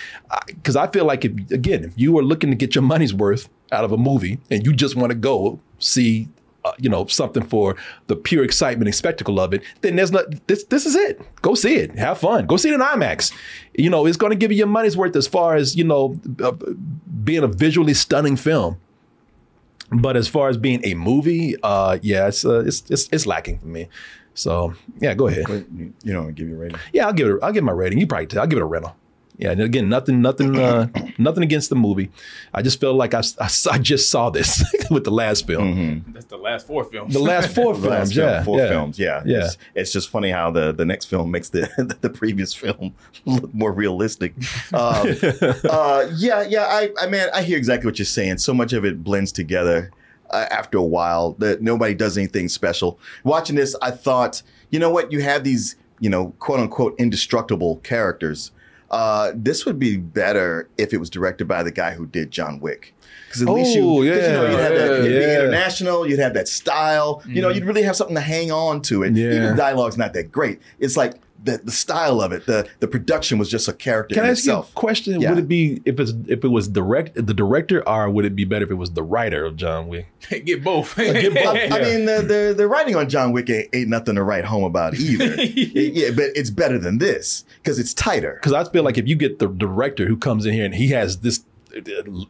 [0.47, 3.49] because I, feel like if again if you are looking to get your money's worth
[3.73, 6.29] out of a movie and you just want to go see
[6.65, 10.25] uh, you know something for the pure excitement and spectacle of it, then there's not
[10.47, 10.65] this.
[10.65, 11.21] This is it.
[11.43, 11.97] Go see it.
[11.99, 12.47] Have fun.
[12.47, 13.33] Go see it in IMAX.
[13.77, 16.19] You know, it's going to give you your money's worth as far as you know,
[16.43, 16.53] uh,
[17.23, 18.79] being a visually stunning film.
[19.91, 23.59] But as far as being a movie, uh, yeah, it's, uh, it's it's it's lacking
[23.59, 23.89] for me.
[24.35, 25.47] So yeah, go ahead.
[26.03, 26.79] You don't give your rating.
[26.93, 27.39] Yeah, I'll give it.
[27.43, 27.99] I'll give my rating.
[27.99, 28.37] You probably.
[28.39, 28.97] I'll give it a rental.
[29.37, 30.87] Yeah, and again, nothing, nothing, uh,
[31.19, 32.11] nothing against the movie.
[32.53, 36.05] I just felt like I, I, I just saw this with the last film.
[36.13, 37.15] That's the last four films.
[37.15, 38.69] The last four The last films, film, yeah, four yeah.
[38.69, 39.45] films, yeah, Yeah.
[39.47, 41.69] It's, it's just funny how the the next film makes the
[42.01, 44.35] the previous film look more realistic.
[44.73, 45.17] Um,
[45.69, 46.67] uh, yeah, yeah.
[46.67, 48.39] I, I man, I hear exactly what you're saying.
[48.39, 49.91] So much of it blends together
[50.31, 51.33] uh, after a while.
[51.39, 53.01] That nobody does anything special.
[53.25, 55.11] Watching this, I thought, you know what?
[55.11, 58.53] You have these, you know, quote unquote indestructible characters.
[58.91, 62.61] Uh, this would be better if it was directed by the guy who did John
[62.61, 62.95] Wick.
[63.27, 66.07] Because at least you, Oh, 'cause, you know, you'd have that, yeah, it'd be international.
[66.09, 67.21] You'd have that style.
[67.27, 67.55] You know, Mhm.
[67.57, 69.03] you'd really have something to hang on to.
[69.03, 69.31] And Yeah.
[69.33, 70.61] even the dialogue's not that great.
[70.79, 71.15] It's like
[71.45, 74.33] the, the style of it, the the production was just a character Can in I
[74.33, 74.67] ask itself.
[74.75, 75.21] you a question?
[75.21, 75.31] Yeah.
[75.31, 78.45] Would it be if it's if it was direct the director, or would it be
[78.45, 80.09] better if it was the writer of John Wick?
[80.45, 80.97] Get both.
[80.97, 81.57] Get both.
[81.57, 84.45] I, I mean, the, the the writing on John Wick ain't, ain't nothing to write
[84.45, 85.35] home about either.
[85.43, 88.35] yeah, but it's better than this because it's tighter.
[88.35, 90.89] Because I feel like if you get the director who comes in here and he
[90.89, 91.45] has this.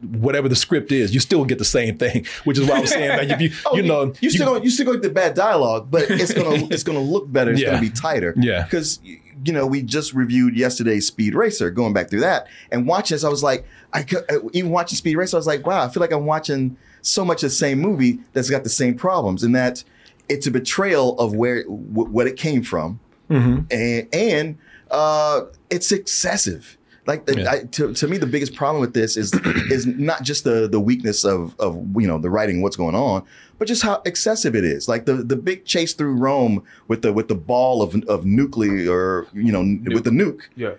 [0.03, 3.19] Whatever the script is, you still get the same thing, which is why I'm saying
[3.19, 5.35] like if you Oh, you know you still gonna, you still gonna get the bad
[5.35, 7.53] dialogue, but it's gonna it's gonna look better.
[7.53, 7.71] It's Yeah.
[7.71, 8.35] gonna be tighter.
[8.37, 8.65] Yeah.
[8.65, 9.01] because
[9.45, 11.71] you know we just reviewed yesterday's Speed Racer.
[11.71, 15.17] Going back through that and watching this, I was like, I could, even watching Speed
[15.17, 18.19] Racer, I was like, wow, I feel like I'm watching so much the same movie
[18.33, 19.85] that's got the same problems, and that
[20.29, 22.99] it's a betrayal of where w- what it came from,
[23.31, 23.67] Mhm.
[23.71, 24.59] and and
[24.91, 26.79] uh, it's excessive.
[27.07, 27.51] Like the, Yeah.
[27.51, 29.33] I, to, to me, the biggest problem with this is
[29.71, 33.25] is not just the the weakness of of you know the writing, what's going on,
[33.59, 34.89] but just how excessive it is.
[34.89, 38.91] Like the the big chase through Rome with the with the ball of of nuclear,
[38.91, 39.61] or, you know,
[39.95, 40.43] with the nuke.
[40.57, 40.75] Yeah.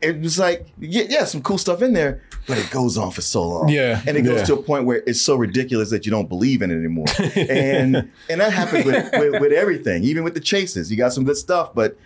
[0.00, 3.20] It was like yeah, yeah, some cool stuff in there, but it goes on for
[3.20, 3.68] so long.
[3.68, 4.46] Yeah, and it goes yeah.
[4.46, 7.06] to a point where it's so ridiculous that you don't believe in it anymore.
[7.36, 10.90] and and that happens with, with with everything, even with the chases.
[10.90, 11.96] You got some good stuff, but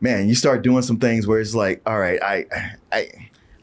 [0.00, 2.46] man, you start doing some things where it's like, all right, I
[2.92, 3.08] I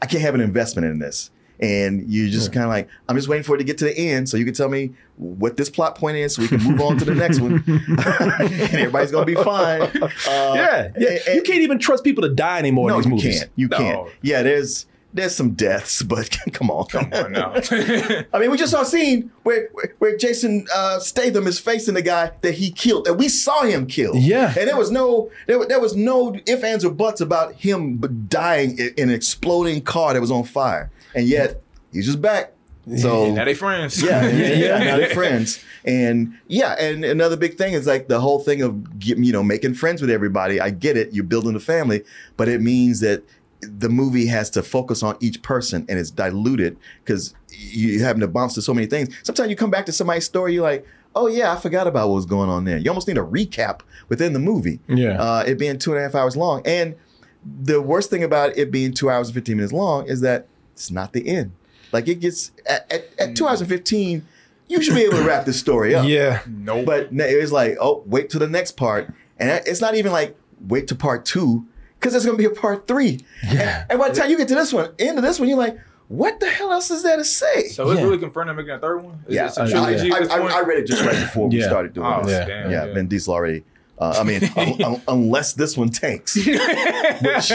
[0.02, 1.30] I can't have an investment in this.
[1.60, 3.96] And you just kind of like, I'm just waiting for it to get to the
[3.96, 6.80] end so you can tell me what this plot point is so we can move
[6.80, 7.62] on to the next one.
[7.66, 9.82] and everybody's gonna be fine.
[9.82, 11.32] Uh, yeah, yeah.
[11.32, 13.38] you can't even trust people to die anymore no, in these you movies.
[13.38, 13.50] can't.
[13.54, 13.76] You No.
[13.76, 14.08] can't.
[14.20, 16.86] Yeah, there's there's some deaths, but come on.
[16.86, 17.54] Come on now.
[18.32, 21.94] I mean, we just saw a scene where where, where Jason uh, Statham is facing
[21.94, 24.16] the guy that he killed, and we saw him kill.
[24.16, 24.52] Yeah.
[24.58, 27.98] and there was no there, there was no if ands or buts about him
[28.28, 31.62] dying in an exploding car that was on fire, and yet
[31.92, 32.50] he's just back.
[32.98, 34.02] So now they friends.
[34.02, 34.78] yeah, yeah, yeah.
[34.84, 38.84] Now they're friends, and yeah, and another big thing is like the whole thing of
[39.02, 40.60] you know making friends with everybody.
[40.60, 42.04] I get it, you're building a family,
[42.36, 43.22] but it means that
[43.66, 48.28] the movie has to focus on each person, and it's diluted because you're having to
[48.28, 49.14] bounce to so many things.
[49.22, 50.86] Sometimes you come back to somebody's story, you're like.
[51.16, 52.76] Oh yeah, I forgot about what was going on there.
[52.76, 54.80] You almost need a recap within the movie.
[54.88, 55.10] Yeah.
[55.22, 56.96] uh, it being two and a half hours long, and
[57.44, 60.90] the worst thing about it being two hours and 15 minutes long is that it's
[60.90, 61.52] not the end.
[61.92, 64.26] Like it gets at, at, at two hours and 15,
[64.68, 66.08] you should be able to wrap this story up.
[66.08, 66.42] Yeah.
[66.46, 66.84] No.
[66.84, 69.12] But it's like, oh, wait till the next part.
[69.38, 71.66] And it's not even like wait to part two,
[72.04, 73.20] because there's gonna be a part three.
[73.42, 73.80] Yeah.
[73.82, 75.56] And, and by the time you get to this one, end of this one, you're
[75.56, 75.78] like,
[76.08, 77.68] what the hell else is there to say?
[77.68, 78.04] So it's Yeah.
[78.06, 79.24] really confirmed they're making a third one?
[79.26, 81.48] Is yeah, it a I, trilogy I- at I- I read it just right before
[81.48, 82.30] we started doing Oh, this.
[82.32, 82.44] Yeah.
[82.44, 82.92] damn, yeah, yeah.
[82.92, 83.64] Vin Diesel already.
[83.98, 87.50] Uh, I mean, un- un- unless this one tanks, which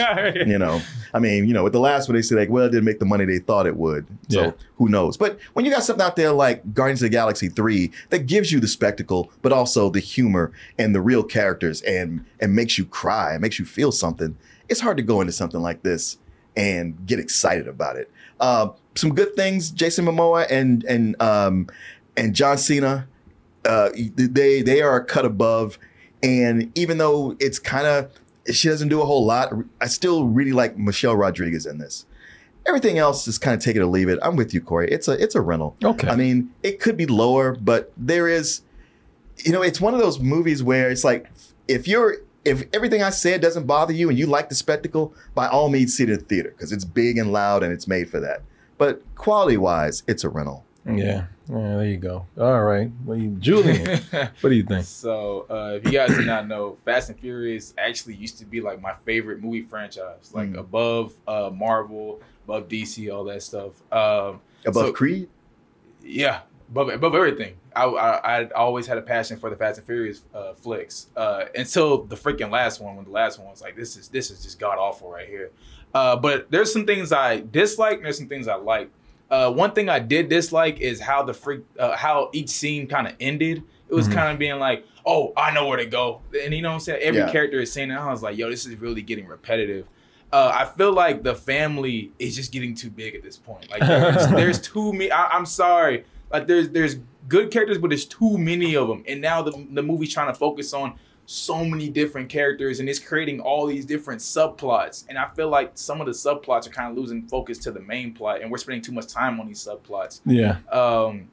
[0.48, 0.82] you know,
[1.14, 3.00] I mean, you know, with the last one they said like, well, it didn't make
[3.00, 4.06] the money they thought it would.
[4.30, 4.52] So Yeah.
[4.78, 5.18] who knows?
[5.18, 8.52] But when you got something out there like Guardians of the Galaxy three that gives
[8.52, 12.86] you the spectacle, but also the humor and the real characters, and and makes you
[12.86, 14.38] cry, it makes you feel something.
[14.68, 16.18] It's hard to go into something like this
[16.56, 18.10] and get excited about it.
[18.40, 21.68] Uh, some good things: Jason Momoa and and um,
[22.18, 23.08] and John Cena.
[23.66, 25.78] Uh, they they are a cut above,
[26.24, 28.10] and even though it's kind of
[28.56, 32.06] she doesn't do a whole lot, I still really like Michelle Rodriguez in this.
[32.68, 34.20] Everything else is kind of take it or leave it.
[34.22, 34.90] I'm with you, Corey.
[34.92, 35.76] It's a it's a rental.
[35.84, 36.08] Okay.
[36.08, 38.62] I mean, it could be lower, but there is,
[39.38, 41.32] you know, it's one of those movies where it's like
[41.68, 45.48] if you're if everything I said doesn't bother you and you like the spectacle, by
[45.48, 48.10] all means see it in the theater because it's big and loud and it's made
[48.10, 48.44] for that.
[48.78, 50.66] But quality wise, it's a rental.
[50.98, 51.26] Yeah.
[51.50, 52.26] Yeah, there you go.
[52.40, 52.92] All right.
[53.06, 54.86] Well, you, Julian, what do you think?
[54.86, 58.62] So, uh, if you guys do not know, Fast and Furious actually used to be
[58.62, 60.60] like my favorite movie franchise, like Mm.
[60.60, 63.72] above uh, Marvel, above DC, all that stuff.
[63.92, 65.28] Um, Above so- Creed,
[66.04, 67.56] yeah, above above everything.
[67.76, 71.46] I, I I always had a passion for the Fast and Furious uh, flicks uh,
[71.56, 72.96] until the freaking last one.
[72.96, 75.52] When the last one was like, this is this is just god awful right here.
[75.94, 77.98] Uh, but there's some things I dislike.
[77.98, 78.92] And there's some things I like.
[79.30, 83.08] Uh, one thing I did dislike is how the freak uh, how each scene kind
[83.08, 83.64] of ended.
[83.90, 84.14] It was Mhm.
[84.14, 86.80] kind of being like, oh, I know where to go, and you know what I'm
[86.82, 87.02] saying.
[87.02, 87.32] Every Yeah.
[87.32, 87.96] character is saying it.
[87.96, 89.86] I was like, yo, this is really getting repetitive.
[90.32, 93.70] Uh, I feel like the family is just getting too big at this point.
[93.72, 95.12] Like there's, there's too many.
[95.12, 96.06] I, I'm sorry.
[96.32, 99.04] Like there's there's good characters, but there's too many of them.
[99.08, 100.94] And now the the movie's trying to focus on
[101.32, 105.06] so many different characters, and it's creating all these different subplots.
[105.10, 107.82] And I feel like some of the subplots are kind of losing focus to the
[107.82, 110.22] main plot, and we're spending too much time on these subplots.
[110.26, 110.58] Yeah.
[110.72, 111.30] Um,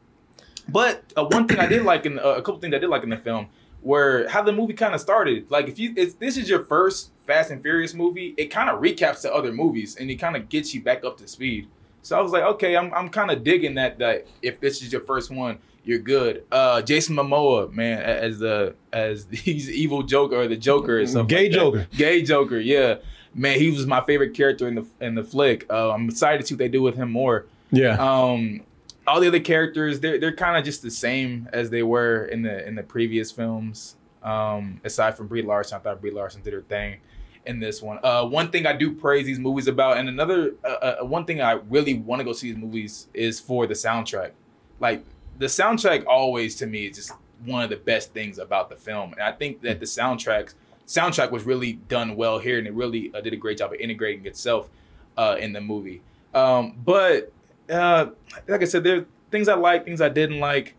[0.68, 3.04] but uh, one thing I did like in uh, a couple things I did like
[3.04, 3.48] in the film
[3.80, 5.50] were how the movie kind of started.
[5.50, 8.82] Like if you if this is your first Fast and Furious movie, it kind of
[8.82, 11.68] recaps the other movies and it kind of gets you back up to speed.
[12.02, 13.98] So I was like, okay, I'm I'm kind of digging that.
[13.98, 16.44] That if this is your first one, you're good.
[16.50, 21.34] Uh, Jason Momoa, man, as the as he's evil Joker or the Joker or something.
[21.34, 21.52] Gay like.
[21.52, 21.86] Joker.
[21.96, 22.96] Gay Joker, yeah.
[23.34, 25.64] Man, he was my favorite character in the in the flick.
[25.70, 27.46] Uh, I'm excited to see what they do with him more.
[27.70, 27.96] Yeah.
[27.98, 28.62] Um,
[29.06, 32.42] all the other characters, they're they're kind of just the same as they were in
[32.42, 33.96] the in the previous films.
[34.22, 36.96] Um, aside from Brie Larson, I thought Brie Larson did her thing
[37.44, 38.00] in this one.
[38.02, 40.68] Uh, one thing I do praise these movies about, and another uh,
[41.00, 44.32] uh, one thing I really want to go see these movies is for the soundtrack.
[44.80, 45.04] Like
[45.38, 47.12] the soundtrack, always to me is just
[47.44, 50.54] one of the best things about the film, and I think that the soundtracks
[50.86, 53.80] soundtrack was really done well here, and it really uh, did a great job of
[53.80, 54.70] integrating itself
[55.16, 56.02] uh, in the movie.
[56.34, 57.32] Um, but
[57.70, 58.06] uh,
[58.46, 60.74] like I said, there are things I like, things I didn't like.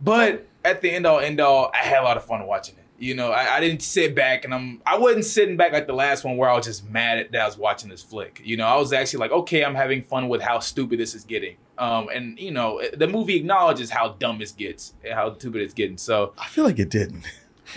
[0.00, 2.84] But at the end all, end all, I had a lot of fun watching it.
[2.98, 5.94] You know, I, I didn't sit back and I'm I wasn't sitting back like the
[5.94, 8.40] last one where I was just mad at that I was watching this flick.
[8.44, 11.24] You know, I was actually like, okay, I'm having fun with how stupid this is
[11.24, 11.56] getting.
[11.78, 15.74] Um, and you know, the movie acknowledges how dumb it gets, and how stupid it's
[15.74, 15.98] getting.
[15.98, 17.24] So I feel like it didn't.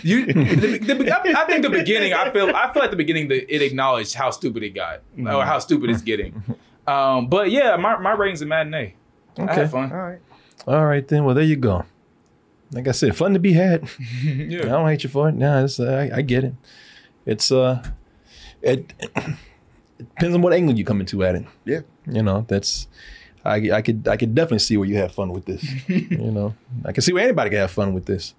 [0.02, 2.12] you, the, the, I, I think the beginning.
[2.14, 2.54] I feel.
[2.54, 3.28] I feel like the beginning.
[3.28, 6.42] The, it acknowledged how stupid it got, or how stupid it's getting.
[6.86, 8.94] Um, but yeah, my my rating's a matinee.
[9.36, 9.54] I Okay.
[9.54, 9.92] had fun.
[9.92, 10.18] All right.
[10.66, 11.24] All right then.
[11.24, 11.84] Well, there you go.
[12.72, 13.88] Like I said, fun to be had.
[14.22, 14.60] Yeah.
[14.60, 15.34] I don't hate you for it.
[15.34, 16.54] No, it's, uh, I, I get it.
[17.24, 17.82] It's uh,
[18.62, 19.36] it, it
[19.98, 21.46] depends on what angle you come into at it.
[21.64, 21.80] Yeah.
[22.06, 22.88] You know, that's
[23.44, 25.62] I I could I could definitely see where you have fun with this.
[25.88, 28.34] you know, I can see where anybody can have fun with this.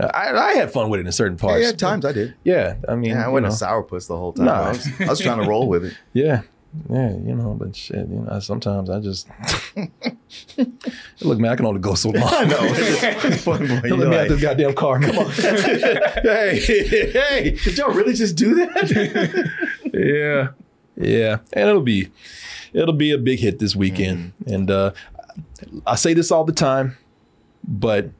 [0.00, 1.62] I I had fun with it in certain Yeah, parts.
[1.62, 2.34] yeah, at times I did.
[2.42, 3.66] Yeah, I mean, Yeah, I you wasn't know.
[3.66, 4.46] a sourpuss the whole time.
[4.46, 4.64] Nah.
[4.64, 5.94] I, was, I was trying to roll with it.
[6.12, 6.42] Yeah.
[6.90, 9.28] Yeah, you know, but shit, you know, sometimes I just
[11.20, 12.24] look, man, I can only go so long.
[12.24, 12.58] I know.
[12.60, 13.74] It's fun, boy.
[13.74, 14.98] Let You're me like, out this goddamn car.
[15.00, 15.30] Come on.
[15.30, 19.50] hey, hey, Did y'all really just do that?
[19.94, 20.48] yeah,
[20.96, 22.08] yeah, and it'll be,
[22.74, 24.32] it'll be a big hit this weekend.
[24.46, 24.92] And uh,
[25.86, 26.98] I say this all the time,
[27.66, 28.10] but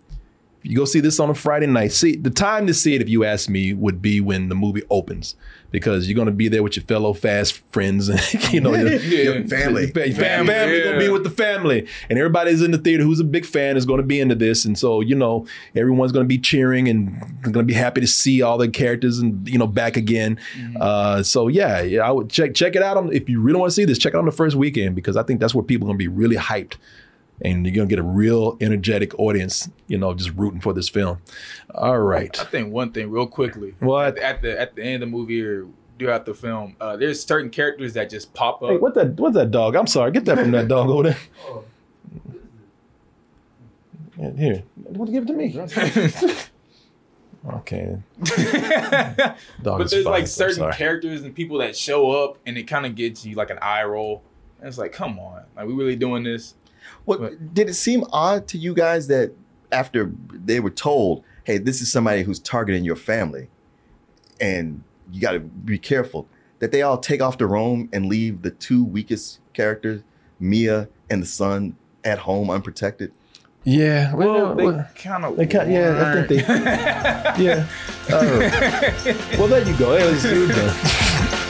[0.65, 3.09] you go see this on a Friday night, see the time to see it, if
[3.09, 5.37] you ask me, would be when the movie opens
[5.71, 8.21] because you're gonna be there with your fellow fast friends and
[8.53, 9.83] you know your, Your family.
[9.83, 13.21] Your fam- Family, family, gonna be with the family, and everybody's in the theater who's
[13.21, 16.25] a big fan is going to be into this, and so you know everyone's going
[16.25, 19.59] to be cheering and going to be happy to see all the characters and you
[19.59, 20.39] know back again.
[20.81, 23.71] Uh, so yeah, yeah, I would check check it out on if you really want
[23.71, 25.65] to see this, check it out on the first weekend because I think that's where
[25.65, 26.77] people are going to be really hyped.
[27.45, 31.18] And you're gonna get a real energetic audience, you know, just rooting for this film.
[31.74, 32.38] All right.
[32.40, 33.74] I think one thing real quickly.
[33.80, 34.18] What?
[34.18, 35.66] At the at the end of the movie or
[35.99, 38.70] throughout the film, uh, there's certain characters that just pop up.
[38.70, 39.14] Hey, what that?
[39.20, 39.76] What's that dog?
[39.76, 40.11] I'm sorry.
[40.11, 41.18] Get that from that dog over there.
[44.18, 45.59] Yeah, here, want to give it to me?
[47.55, 47.99] okay.
[49.62, 53.26] But there's like certain characters and people that show up and it kind of gets
[53.26, 54.22] you like an eye roll.
[54.61, 56.55] And it's like, come on, like we really doing this?
[57.05, 59.33] What did it seem odd to you guys that
[59.71, 63.49] after they were told, "Hey, this is somebody who's targeting your family,
[64.41, 64.83] and
[65.13, 66.27] you got to be careful,"
[66.61, 70.03] that they all take off to Rome and leave the two weakest characters,
[70.41, 73.13] Mia and the son, at home unprotected?
[73.65, 74.15] Yeah.
[74.15, 75.37] Well, they well, kind of.
[75.37, 76.37] they kind yeah, I think they
[77.45, 77.67] yeah.
[78.05, 78.51] Uh,
[79.39, 79.97] well, there you go.
[79.97, 81.41] Hey, let's do it.